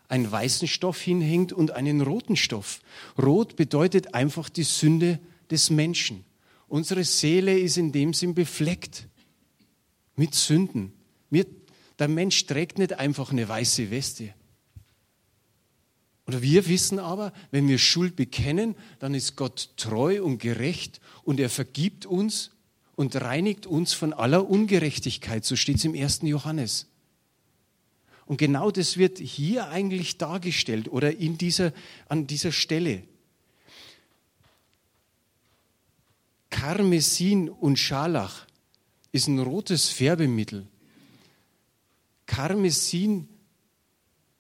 einen 0.08 0.32
weißen 0.32 0.68
Stoff 0.68 1.02
hinhängt 1.02 1.54
und 1.54 1.72
einen 1.72 2.02
roten 2.02 2.36
Stoff. 2.36 2.80
Rot 3.22 3.56
bedeutet 3.56 4.14
einfach 4.14 4.50
die 4.50 4.64
Sünde 4.64 5.20
des 5.52 5.70
Menschen. 5.70 6.24
Unsere 6.68 7.04
Seele 7.04 7.58
ist 7.58 7.78
in 7.78 7.92
dem 7.92 8.14
Sinn 8.14 8.34
befleckt 8.34 9.08
mit 10.16 10.36
Sünden. 10.36 10.94
Der 12.00 12.08
Mensch 12.08 12.46
trägt 12.46 12.78
nicht 12.78 12.94
einfach 12.94 13.32
eine 13.32 13.48
weiße 13.48 13.90
Weste. 13.90 14.34
Oder 16.28 16.42
wir 16.42 16.68
wissen 16.68 17.00
aber, 17.00 17.32
wenn 17.52 17.68
wir 17.68 17.78
Schuld 17.78 18.16
bekennen, 18.16 18.76
dann 19.00 19.14
ist 19.14 19.36
Gott 19.36 19.72
treu 19.78 20.22
und 20.24 20.40
gerecht 20.40 21.00
und 21.24 21.40
er 21.40 21.50
vergibt 21.50 22.06
uns 22.06 22.52
und 22.96 23.16
reinigt 23.16 23.66
uns 23.66 23.94
von 23.94 24.14
aller 24.14 24.50
Ungerechtigkeit. 24.50 25.46
So 25.46 25.56
steht 25.56 25.78
es 25.78 25.86
im 25.86 25.96
1. 25.96 26.20
Johannes. 26.24 26.88
Und 28.28 28.38
genau 28.38 28.72
das 28.72 28.98
wird 28.98 29.20
hier 29.20 29.70
eigentlich 29.70 30.18
dargestellt 30.18 30.90
oder 30.90 31.16
in 31.18 31.38
dieser, 31.38 31.74
an 32.10 32.28
dieser 32.28 32.52
Stelle. 32.52 33.04
Karmesin 36.50 37.50
und 37.50 37.80
Scharlach 37.80 38.46
ist 39.14 39.28
ein 39.28 39.40
rotes 39.40 39.90
Färbemittel. 39.90 40.68
Karmesin 42.26 43.30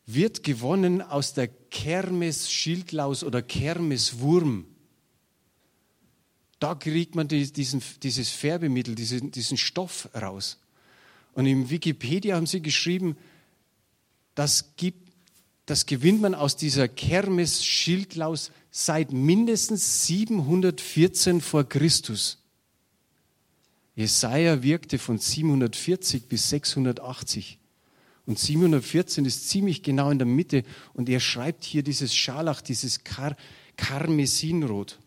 wird 0.06 0.44
gewonnen 0.44 1.02
aus 1.02 1.34
der 1.34 1.48
Kermes-Schildlaus 1.48 3.24
oder 3.24 3.42
Kermeswurm. 3.42 4.66
Da 6.60 6.76
kriegt 6.76 7.16
man 7.16 7.28
diesen, 7.30 7.82
dieses 8.04 8.30
Färbemittel, 8.32 8.96
diesen, 8.96 9.32
diesen 9.32 9.58
Stoff 9.58 10.10
raus. 10.14 10.60
Und 11.34 11.46
im 11.46 11.70
Wikipedia 11.70 12.36
haben 12.36 12.48
sie 12.48 12.62
geschrieben, 12.62 13.16
das, 14.38 14.76
gibt, 14.78 15.12
das 15.66 15.88
gewinnt 15.88 16.22
man 16.22 16.36
aus 16.36 16.56
dieser 16.56 16.88
Kermes-Schildlaus 16.88 18.52
seit 18.70 19.12
mindestens 19.12 20.06
714 20.06 21.42
vor 21.42 21.68
Christus. 21.68 22.38
Jesaja 23.96 24.62
wirkte 24.62 25.00
von 25.00 25.18
740 25.18 26.28
bis 26.28 26.50
680. 26.50 27.58
Und 28.28 28.38
714 28.38 29.26
ist 29.26 29.50
ziemlich 29.50 29.82
genau 29.82 30.12
in 30.12 30.20
der 30.20 30.28
Mitte 30.28 30.64
und 30.94 31.10
er 31.10 31.20
schreibt 31.20 31.64
hier 31.64 31.82
dieses 31.82 32.16
Scharlach, 32.16 32.62
dieses 32.62 33.04
Kar 33.04 33.36
Karmesinrot. 33.76 35.00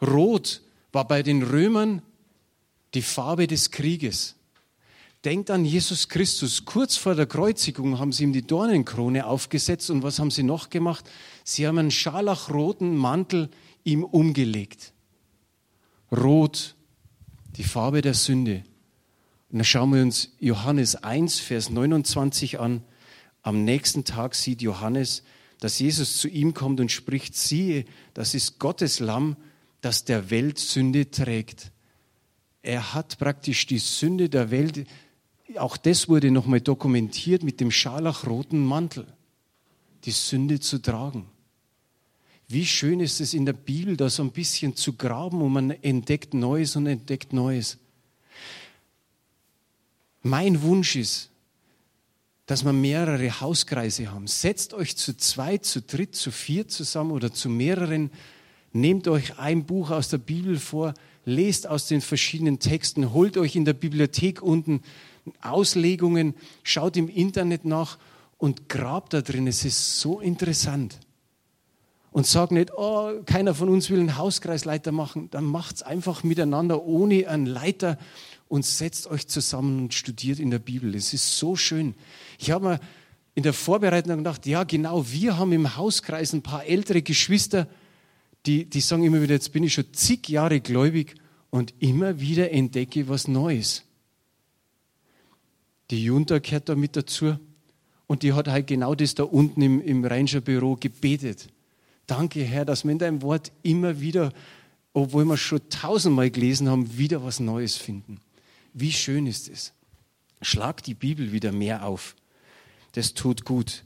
Rot 0.00 0.62
war 0.92 1.08
bei 1.08 1.24
den 1.24 1.42
Römern 1.42 2.02
die 2.94 3.02
Farbe 3.02 3.48
des 3.48 3.72
Krieges. 3.72 4.36
Denkt 5.24 5.50
an 5.50 5.64
Jesus 5.64 6.08
Christus. 6.08 6.64
Kurz 6.64 6.96
vor 6.96 7.14
der 7.14 7.26
Kreuzigung 7.26 8.00
haben 8.00 8.10
sie 8.10 8.24
ihm 8.24 8.32
die 8.32 8.44
Dornenkrone 8.44 9.24
aufgesetzt 9.24 9.88
und 9.90 10.02
was 10.02 10.18
haben 10.18 10.32
sie 10.32 10.42
noch 10.42 10.68
gemacht? 10.68 11.08
Sie 11.44 11.66
haben 11.66 11.78
einen 11.78 11.92
scharlachroten 11.92 12.96
Mantel 12.96 13.48
ihm 13.84 14.02
umgelegt. 14.02 14.92
Rot, 16.10 16.74
die 17.56 17.62
Farbe 17.62 18.02
der 18.02 18.14
Sünde. 18.14 18.64
Und 19.50 19.58
dann 19.58 19.64
schauen 19.64 19.94
wir 19.94 20.02
uns 20.02 20.30
Johannes 20.40 20.96
1, 20.96 21.38
Vers 21.38 21.70
29 21.70 22.58
an. 22.58 22.82
Am 23.42 23.64
nächsten 23.64 24.04
Tag 24.04 24.34
sieht 24.34 24.60
Johannes, 24.60 25.22
dass 25.60 25.78
Jesus 25.78 26.16
zu 26.16 26.26
ihm 26.26 26.52
kommt 26.52 26.80
und 26.80 26.90
spricht, 26.90 27.36
siehe, 27.36 27.84
das 28.14 28.34
ist 28.34 28.58
Gottes 28.58 28.98
Lamm, 28.98 29.36
das 29.80 30.04
der 30.04 30.30
Welt 30.30 30.58
Sünde 30.58 31.10
trägt. 31.12 31.70
Er 32.62 32.94
hat 32.94 33.18
praktisch 33.18 33.66
die 33.66 33.78
Sünde 33.78 34.28
der 34.28 34.50
Welt, 34.50 34.86
auch 35.58 35.76
das 35.76 36.08
wurde 36.08 36.30
nochmal 36.30 36.60
dokumentiert 36.60 37.42
mit 37.42 37.60
dem 37.60 37.70
scharlachroten 37.70 38.64
Mantel, 38.64 39.06
die 40.04 40.10
Sünde 40.10 40.60
zu 40.60 40.78
tragen. 40.78 41.26
Wie 42.48 42.66
schön 42.66 43.00
ist 43.00 43.20
es 43.20 43.34
in 43.34 43.46
der 43.46 43.54
Bibel, 43.54 43.96
da 43.96 44.10
so 44.10 44.22
ein 44.22 44.30
bisschen 44.30 44.76
zu 44.76 44.92
graben 44.92 45.40
und 45.40 45.52
man 45.52 45.70
entdeckt 45.70 46.34
Neues 46.34 46.76
und 46.76 46.86
entdeckt 46.86 47.32
Neues. 47.32 47.78
Mein 50.22 50.60
Wunsch 50.62 50.96
ist, 50.96 51.30
dass 52.46 52.64
wir 52.64 52.72
mehrere 52.72 53.40
Hauskreise 53.40 54.12
haben. 54.12 54.26
Setzt 54.26 54.74
euch 54.74 54.96
zu 54.96 55.16
zweit, 55.16 55.64
zu 55.64 55.80
dritt, 55.80 56.14
zu 56.14 56.30
vier 56.30 56.68
zusammen 56.68 57.12
oder 57.12 57.32
zu 57.32 57.48
mehreren. 57.48 58.10
Nehmt 58.72 59.08
euch 59.08 59.38
ein 59.38 59.64
Buch 59.64 59.90
aus 59.90 60.08
der 60.08 60.18
Bibel 60.18 60.58
vor, 60.58 60.94
lest 61.24 61.66
aus 61.66 61.86
den 61.86 62.00
verschiedenen 62.00 62.58
Texten, 62.58 63.12
holt 63.12 63.36
euch 63.36 63.56
in 63.56 63.64
der 63.64 63.74
Bibliothek 63.74 64.42
unten 64.42 64.82
Auslegungen, 65.40 66.34
schaut 66.62 66.96
im 66.96 67.08
Internet 67.08 67.64
nach 67.64 67.98
und 68.38 68.68
grabt 68.68 69.14
da 69.14 69.20
drin. 69.20 69.46
Es 69.46 69.64
ist 69.64 70.00
so 70.00 70.20
interessant. 70.20 70.98
Und 72.10 72.26
sagt 72.26 72.52
nicht, 72.52 72.72
oh, 72.76 73.22
keiner 73.24 73.54
von 73.54 73.68
uns 73.68 73.88
will 73.88 74.00
einen 74.00 74.18
Hauskreisleiter 74.18 74.92
machen. 74.92 75.30
Dann 75.30 75.44
macht 75.44 75.76
es 75.76 75.82
einfach 75.82 76.24
miteinander 76.24 76.84
ohne 76.84 77.28
einen 77.28 77.46
Leiter 77.46 77.98
und 78.48 78.66
setzt 78.66 79.06
euch 79.06 79.28
zusammen 79.28 79.78
und 79.78 79.94
studiert 79.94 80.38
in 80.38 80.50
der 80.50 80.58
Bibel. 80.58 80.94
Es 80.94 81.14
ist 81.14 81.38
so 81.38 81.56
schön. 81.56 81.94
Ich 82.38 82.50
habe 82.50 82.66
mir 82.66 82.80
in 83.34 83.42
der 83.42 83.54
Vorbereitung 83.54 84.18
gedacht, 84.18 84.44
ja 84.44 84.64
genau, 84.64 85.10
wir 85.10 85.38
haben 85.38 85.52
im 85.52 85.76
Hauskreis 85.76 86.34
ein 86.34 86.42
paar 86.42 86.66
ältere 86.66 87.00
Geschwister, 87.00 87.66
die, 88.44 88.68
die 88.68 88.80
sagen 88.80 89.04
immer 89.04 89.22
wieder, 89.22 89.34
jetzt 89.34 89.52
bin 89.52 89.64
ich 89.64 89.72
schon 89.72 89.92
zig 89.92 90.28
Jahre 90.28 90.60
gläubig 90.60 91.14
und 91.50 91.72
immer 91.78 92.20
wieder 92.20 92.50
entdecke 92.50 93.08
was 93.08 93.28
Neues. 93.28 93.84
Die 95.92 96.02
Junta 96.02 96.38
gehört 96.38 96.70
da 96.70 96.74
mit 96.74 96.96
dazu 96.96 97.36
und 98.06 98.22
die 98.22 98.32
hat 98.32 98.48
halt 98.48 98.66
genau 98.66 98.94
das 98.94 99.14
da 99.14 99.24
unten 99.24 99.60
im, 99.60 99.78
im 99.82 100.02
Rangerbüro 100.06 100.76
gebetet. 100.76 101.48
Danke, 102.06 102.42
Herr, 102.42 102.64
dass 102.64 102.84
wir 102.84 102.92
in 102.92 102.98
deinem 102.98 103.20
Wort 103.20 103.52
immer 103.62 104.00
wieder, 104.00 104.32
obwohl 104.94 105.26
wir 105.26 105.36
schon 105.36 105.60
tausendmal 105.68 106.30
gelesen 106.30 106.70
haben, 106.70 106.96
wieder 106.96 107.22
was 107.22 107.40
Neues 107.40 107.76
finden. 107.76 108.22
Wie 108.72 108.90
schön 108.90 109.26
ist 109.26 109.50
es. 109.50 109.74
Schlag 110.40 110.82
die 110.82 110.94
Bibel 110.94 111.30
wieder 111.30 111.52
mehr 111.52 111.84
auf. 111.84 112.16
Das 112.92 113.12
tut 113.12 113.44
gut. 113.44 113.84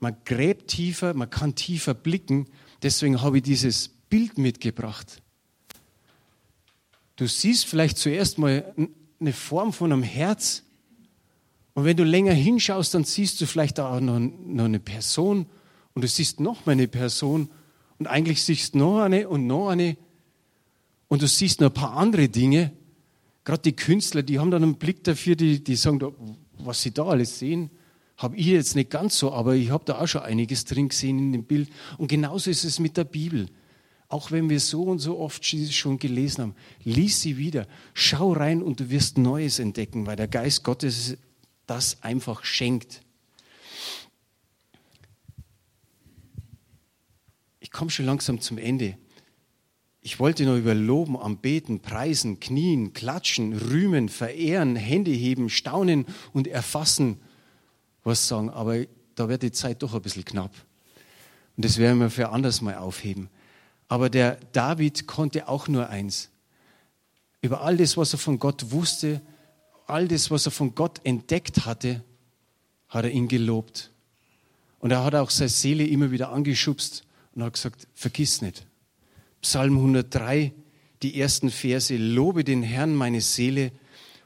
Man 0.00 0.16
gräbt 0.24 0.68
tiefer, 0.68 1.12
man 1.12 1.28
kann 1.28 1.56
tiefer 1.56 1.92
blicken. 1.92 2.46
Deswegen 2.82 3.20
habe 3.20 3.36
ich 3.36 3.42
dieses 3.42 3.88
Bild 3.88 4.38
mitgebracht. 4.38 5.20
Du 7.16 7.26
siehst 7.26 7.66
vielleicht 7.66 7.98
zuerst 7.98 8.38
mal 8.38 8.74
eine 9.20 9.32
Form 9.32 9.72
von 9.72 9.92
einem 9.92 10.02
Herz. 10.02 10.62
Und 11.74 11.84
wenn 11.84 11.96
du 11.96 12.04
länger 12.04 12.32
hinschaust, 12.32 12.94
dann 12.94 13.04
siehst 13.04 13.40
du 13.40 13.46
vielleicht 13.46 13.78
auch 13.80 14.00
noch, 14.00 14.18
noch 14.18 14.64
eine 14.64 14.80
Person 14.80 15.46
und 15.94 16.02
du 16.02 16.08
siehst 16.08 16.40
noch 16.40 16.66
mal 16.66 16.72
eine 16.72 16.88
Person 16.88 17.50
und 17.98 18.06
eigentlich 18.06 18.42
siehst 18.42 18.74
du 18.74 18.78
noch 18.78 19.00
eine 19.00 19.28
und 19.28 19.46
noch 19.46 19.68
eine 19.68 19.96
und 21.08 21.22
du 21.22 21.28
siehst 21.28 21.60
noch 21.60 21.68
ein 21.68 21.74
paar 21.74 21.96
andere 21.96 22.28
Dinge 22.28 22.72
Gerade 23.48 23.62
die 23.62 23.72
Künstler, 23.76 24.22
die 24.22 24.38
haben 24.38 24.50
dann 24.50 24.62
einen 24.62 24.74
Blick 24.74 25.02
dafür, 25.04 25.34
die, 25.34 25.64
die 25.64 25.74
sagen, 25.74 25.98
was 26.58 26.82
sie 26.82 26.90
da 26.90 27.06
alles 27.06 27.38
sehen, 27.38 27.70
habe 28.18 28.36
ich 28.36 28.44
jetzt 28.44 28.76
nicht 28.76 28.90
ganz 28.90 29.18
so, 29.18 29.32
aber 29.32 29.54
ich 29.54 29.70
habe 29.70 29.86
da 29.86 30.02
auch 30.02 30.06
schon 30.06 30.20
einiges 30.20 30.66
drin 30.66 30.90
gesehen 30.90 31.18
in 31.18 31.32
dem 31.32 31.44
Bild. 31.44 31.70
Und 31.96 32.08
genauso 32.08 32.50
ist 32.50 32.64
es 32.64 32.78
mit 32.78 32.98
der 32.98 33.04
Bibel. 33.04 33.46
Auch 34.08 34.30
wenn 34.30 34.48
wir 34.48 34.60
so 34.60 34.84
und 34.84 35.00
so 35.00 35.18
oft 35.18 35.44
schon 35.44 35.98
gelesen 35.98 36.42
haben, 36.42 36.54
lies 36.82 37.20
sie 37.20 37.36
wieder, 37.36 37.66
schau 37.92 38.32
rein 38.32 38.62
und 38.62 38.80
du 38.80 38.90
wirst 38.90 39.18
Neues 39.18 39.58
entdecken, 39.58 40.06
weil 40.06 40.16
der 40.16 40.28
Geist 40.28 40.64
Gottes 40.64 41.18
das 41.66 42.02
einfach 42.02 42.44
schenkt. 42.44 43.02
ich 47.68 47.72
komme 47.72 47.90
schon 47.90 48.06
langsam 48.06 48.40
zum 48.40 48.56
Ende. 48.56 48.96
Ich 50.00 50.18
wollte 50.18 50.44
nur 50.44 50.56
über 50.56 50.74
Loben, 50.74 51.18
Anbeten, 51.18 51.80
Preisen, 51.80 52.40
Knien, 52.40 52.94
Klatschen, 52.94 53.52
Rühmen, 53.52 54.08
Verehren, 54.08 54.74
Hände 54.74 55.10
heben, 55.10 55.50
Staunen 55.50 56.06
und 56.32 56.46
Erfassen 56.46 57.18
was 58.04 58.26
sagen, 58.26 58.48
aber 58.48 58.86
da 59.16 59.28
wird 59.28 59.42
die 59.42 59.52
Zeit 59.52 59.82
doch 59.82 59.92
ein 59.92 60.00
bisschen 60.00 60.24
knapp. 60.24 60.54
Und 61.58 61.64
das 61.66 61.76
werden 61.76 62.00
wir 62.00 62.08
für 62.08 62.30
anders 62.30 62.62
mal 62.62 62.76
aufheben. 62.76 63.28
Aber 63.88 64.10
der 64.10 64.38
David 64.52 65.06
konnte 65.06 65.48
auch 65.48 65.66
nur 65.66 65.88
eins. 65.88 66.30
Über 67.40 67.62
all 67.62 67.76
das, 67.76 67.96
was 67.96 68.12
er 68.12 68.18
von 68.18 68.38
Gott 68.38 68.70
wusste, 68.70 69.20
all 69.86 70.06
das, 70.06 70.30
was 70.30 70.46
er 70.46 70.52
von 70.52 70.74
Gott 70.74 71.00
entdeckt 71.04 71.64
hatte, 71.64 72.02
hat 72.88 73.04
er 73.04 73.10
ihn 73.10 73.28
gelobt. 73.28 73.90
Und 74.78 74.90
er 74.90 75.04
hat 75.04 75.14
auch 75.14 75.30
seine 75.30 75.48
Seele 75.48 75.86
immer 75.86 76.10
wieder 76.10 76.30
angeschubst 76.30 77.04
und 77.34 77.42
hat 77.42 77.54
gesagt, 77.54 77.88
vergiss 77.94 78.42
nicht. 78.42 78.66
Psalm 79.40 79.76
103, 79.76 80.52
die 81.02 81.20
ersten 81.20 81.50
Verse, 81.50 81.96
lobe 81.96 82.44
den 82.44 82.62
Herrn 82.62 82.94
meine 82.94 83.20
Seele 83.20 83.72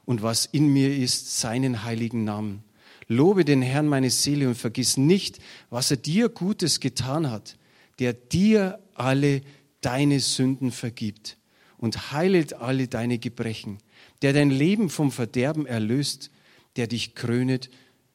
und 0.05 0.23
was 0.23 0.47
in 0.47 0.69
mir 0.69 0.97
ist, 0.97 1.39
seinen 1.39 1.85
heiligen 1.85 2.25
Namen. 2.25 2.65
Lobe 3.09 3.45
den 3.45 3.63
Herrn 3.63 3.89
meine 3.89 4.11
Seele 4.11 4.49
und 4.49 4.55
vergiss 4.55 4.97
nicht, 4.97 5.39
was 5.71 5.91
er 5.91 5.97
dir 5.99 6.29
Gutes 6.29 6.81
getan 6.81 7.31
hat, 7.31 7.57
der 7.99 8.15
dir 8.15 8.79
alle 9.03 9.43
deine 9.81 10.21
Sünden 10.21 10.71
vergibt 10.71 11.37
und 11.77 12.13
heilet 12.13 12.55
alle 12.55 12.87
deine 12.87 13.19
Gebrechen, 13.19 13.79
der 14.23 14.33
dein 14.33 14.51
Leben 14.51 14.89
vom 14.89 15.11
Verderben 15.11 15.67
erlöst, 15.67 16.31
der 16.77 16.87
dich 16.87 17.15
krönet 17.15 17.69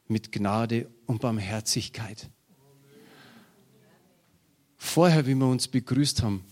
mit 0.07 0.31
Gnade 0.31 0.89
und 1.05 1.21
Barmherzigkeit. 1.21 2.29
Vorher, 4.77 5.27
wie 5.27 5.35
wir 5.35 5.47
uns 5.47 5.67
begrüßt 5.67 6.23
haben, 6.23 6.45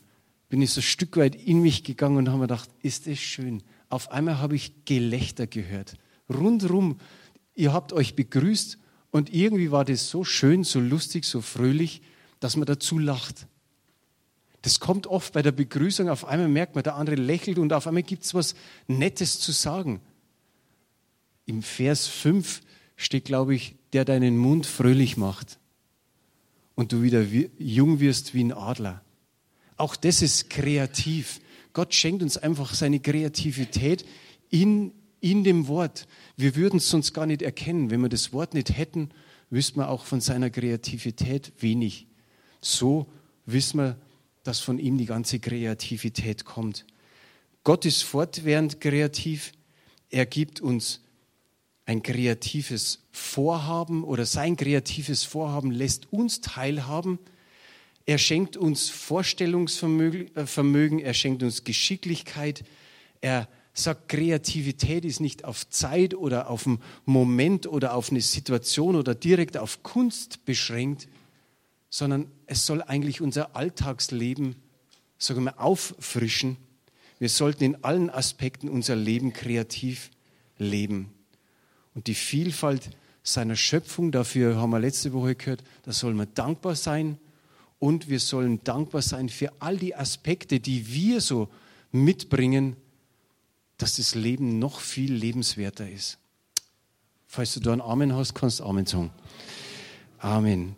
bin 0.50 0.62
ich 0.62 0.72
so 0.72 0.80
ein 0.80 0.84
Stück 0.84 1.16
weit 1.16 1.36
in 1.36 1.62
mich 1.62 1.84
gegangen 1.84 2.18
und 2.18 2.28
habe 2.28 2.40
mir 2.40 2.48
gedacht, 2.48 2.70
ist 2.82 3.08
das 3.08 3.20
schön. 3.20 3.64
Auf 3.90 4.12
einmal 4.12 4.40
habe 4.40 4.56
ich 4.56 4.86
Gelächter 4.86 5.48
gehört. 5.48 5.96
Rundrum, 6.30 7.00
ihr 7.56 7.72
habt 7.72 7.94
euch 7.94 8.16
begrüßt 8.16 8.78
und 9.12 9.34
irgendwie 9.34 9.72
war 9.72 9.86
das 9.86 10.10
so 10.10 10.26
schön, 10.26 10.66
so 10.66 10.82
lustig, 10.82 11.24
so 11.24 11.40
fröhlich, 11.40 12.02
dass 12.42 12.58
man 12.58 12.66
dazu 12.66 13.00
lacht. 13.00 13.48
Das 14.66 14.80
kommt 14.80 15.06
oft 15.06 15.32
bei 15.32 15.44
der 15.44 15.52
Begrüßung, 15.52 16.10
auf 16.10 16.26
einmal 16.26 16.48
merkt 16.48 16.74
man, 16.74 16.84
der 16.84 16.96
andere 16.96 17.18
lächelt 17.18 17.60
und 17.60 17.72
auf 17.72 17.86
einmal 17.86 18.02
gibt 18.02 18.24
es 18.24 18.34
was 18.34 18.56
Nettes 18.88 19.40
zu 19.40 19.52
sagen. 19.52 20.02
Im 21.46 21.62
Vers 21.62 22.08
5 22.08 22.64
steht, 22.96 23.26
glaube 23.26 23.54
ich, 23.54 23.76
der 23.94 24.06
deinen 24.06 24.38
Mund 24.40 24.66
fröhlich 24.66 25.18
macht 25.18 25.60
und 26.74 26.94
du 26.94 27.04
wieder 27.04 27.22
jung 27.60 28.00
wirst 28.00 28.34
wie 28.34 28.44
ein 28.44 28.54
Adler. 28.54 29.04
Auch 29.78 29.96
das 29.96 30.24
ist 30.24 30.50
kreativ. 30.50 31.42
Gott 31.74 31.94
schenkt 31.94 32.24
uns 32.24 32.36
einfach 32.36 32.74
seine 32.74 33.00
Kreativität 33.00 34.04
in, 34.50 34.94
in 35.20 35.44
dem 35.44 35.68
Wort. 35.68 36.08
Wir 36.38 36.56
würden 36.56 36.78
es 36.78 36.90
sonst 36.90 37.14
gar 37.14 37.28
nicht 37.28 37.44
erkennen. 37.44 37.92
Wenn 37.92 38.02
wir 38.02 38.10
das 38.10 38.34
Wort 38.34 38.56
nicht 38.56 38.76
hätten, 38.76 39.12
wüssten 39.52 39.80
wir 39.80 39.90
auch 39.90 40.06
von 40.06 40.22
seiner 40.22 40.50
Kreativität 40.50 41.54
wenig. 41.60 42.08
So 42.62 43.06
wissen 43.46 43.78
wir, 43.78 43.98
dass 44.46 44.62
von 44.62 44.80
ihm 44.80 44.98
die 44.98 45.06
ganze 45.06 45.40
Kreativität 45.40 46.46
kommt. 46.46 46.86
Gott 47.64 47.86
ist 47.86 48.04
fortwährend 48.04 48.80
kreativ. 48.80 49.52
Er 50.10 50.28
gibt 50.28 50.62
uns 50.62 51.02
ein 51.86 52.04
kreatives 52.04 53.00
Vorhaben 53.12 54.04
oder 54.04 54.26
sein 54.26 54.56
kreatives 54.56 55.24
Vorhaben 55.24 55.72
lässt 55.72 56.14
uns 56.14 56.42
teilhaben. 56.42 57.18
Er 58.06 58.20
schenkt 58.20 58.56
uns 58.56 58.90
Vorstellungsvermögen, 58.90 61.00
er 61.00 61.14
schenkt 61.16 61.42
uns 61.42 61.64
Geschicklichkeit. 61.64 62.64
Er 63.22 63.48
sagt, 63.74 64.10
Kreativität 64.10 65.06
ist 65.06 65.20
nicht 65.20 65.44
auf 65.44 65.68
Zeit 65.70 66.14
oder 66.14 66.52
auf 66.52 66.68
einen 66.68 66.80
Moment 67.06 67.66
oder 67.66 67.96
auf 67.96 68.12
eine 68.12 68.22
Situation 68.22 68.96
oder 68.96 69.16
direkt 69.16 69.58
auf 69.58 69.82
Kunst 69.82 70.46
beschränkt, 70.46 71.08
sondern 71.90 72.32
es 72.46 72.66
soll 72.66 72.82
eigentlich 72.82 73.22
unser 73.22 73.56
Alltagsleben 73.56 74.56
sagen 75.18 75.44
wir, 75.44 75.60
auffrischen. 75.60 76.58
Wir 77.20 77.30
sollten 77.30 77.64
in 77.64 77.84
allen 77.84 78.10
Aspekten 78.10 78.70
unser 78.70 78.96
Leben 78.96 79.34
kreativ 79.34 80.12
leben. 80.58 81.14
Und 81.94 82.08
die 82.08 82.16
Vielfalt 82.16 82.90
seiner 83.24 83.56
Schöpfung, 83.56 84.12
dafür 84.12 84.58
haben 84.58 84.72
wir 84.72 84.80
letzte 84.80 85.14
Woche 85.14 85.36
gehört, 85.36 85.64
da 85.84 85.92
sollen 85.92 86.18
wir 86.18 86.26
dankbar 86.26 86.76
sein. 86.76 87.18
Und 87.80 88.10
wir 88.10 88.20
sollen 88.20 88.64
dankbar 88.64 89.02
sein 89.02 89.30
für 89.30 89.52
all 89.60 89.78
die 89.78 89.96
Aspekte, 89.96 90.60
die 90.60 90.94
wir 90.94 91.22
so 91.22 91.50
mitbringen, 91.92 92.76
dass 93.78 93.98
das 93.98 94.16
Leben 94.16 94.60
noch 94.60 94.80
viel 94.80 95.14
lebenswerter 95.14 95.90
ist. 95.90 96.18
Falls 97.28 97.54
du 97.54 97.60
da 97.60 97.74
einen 97.74 97.82
Amen 97.82 98.16
hast, 98.16 98.34
kannst 98.34 98.60
du 98.60 98.64
Amen 98.64 98.86
sagen. 98.86 99.12
Amen. 100.20 100.76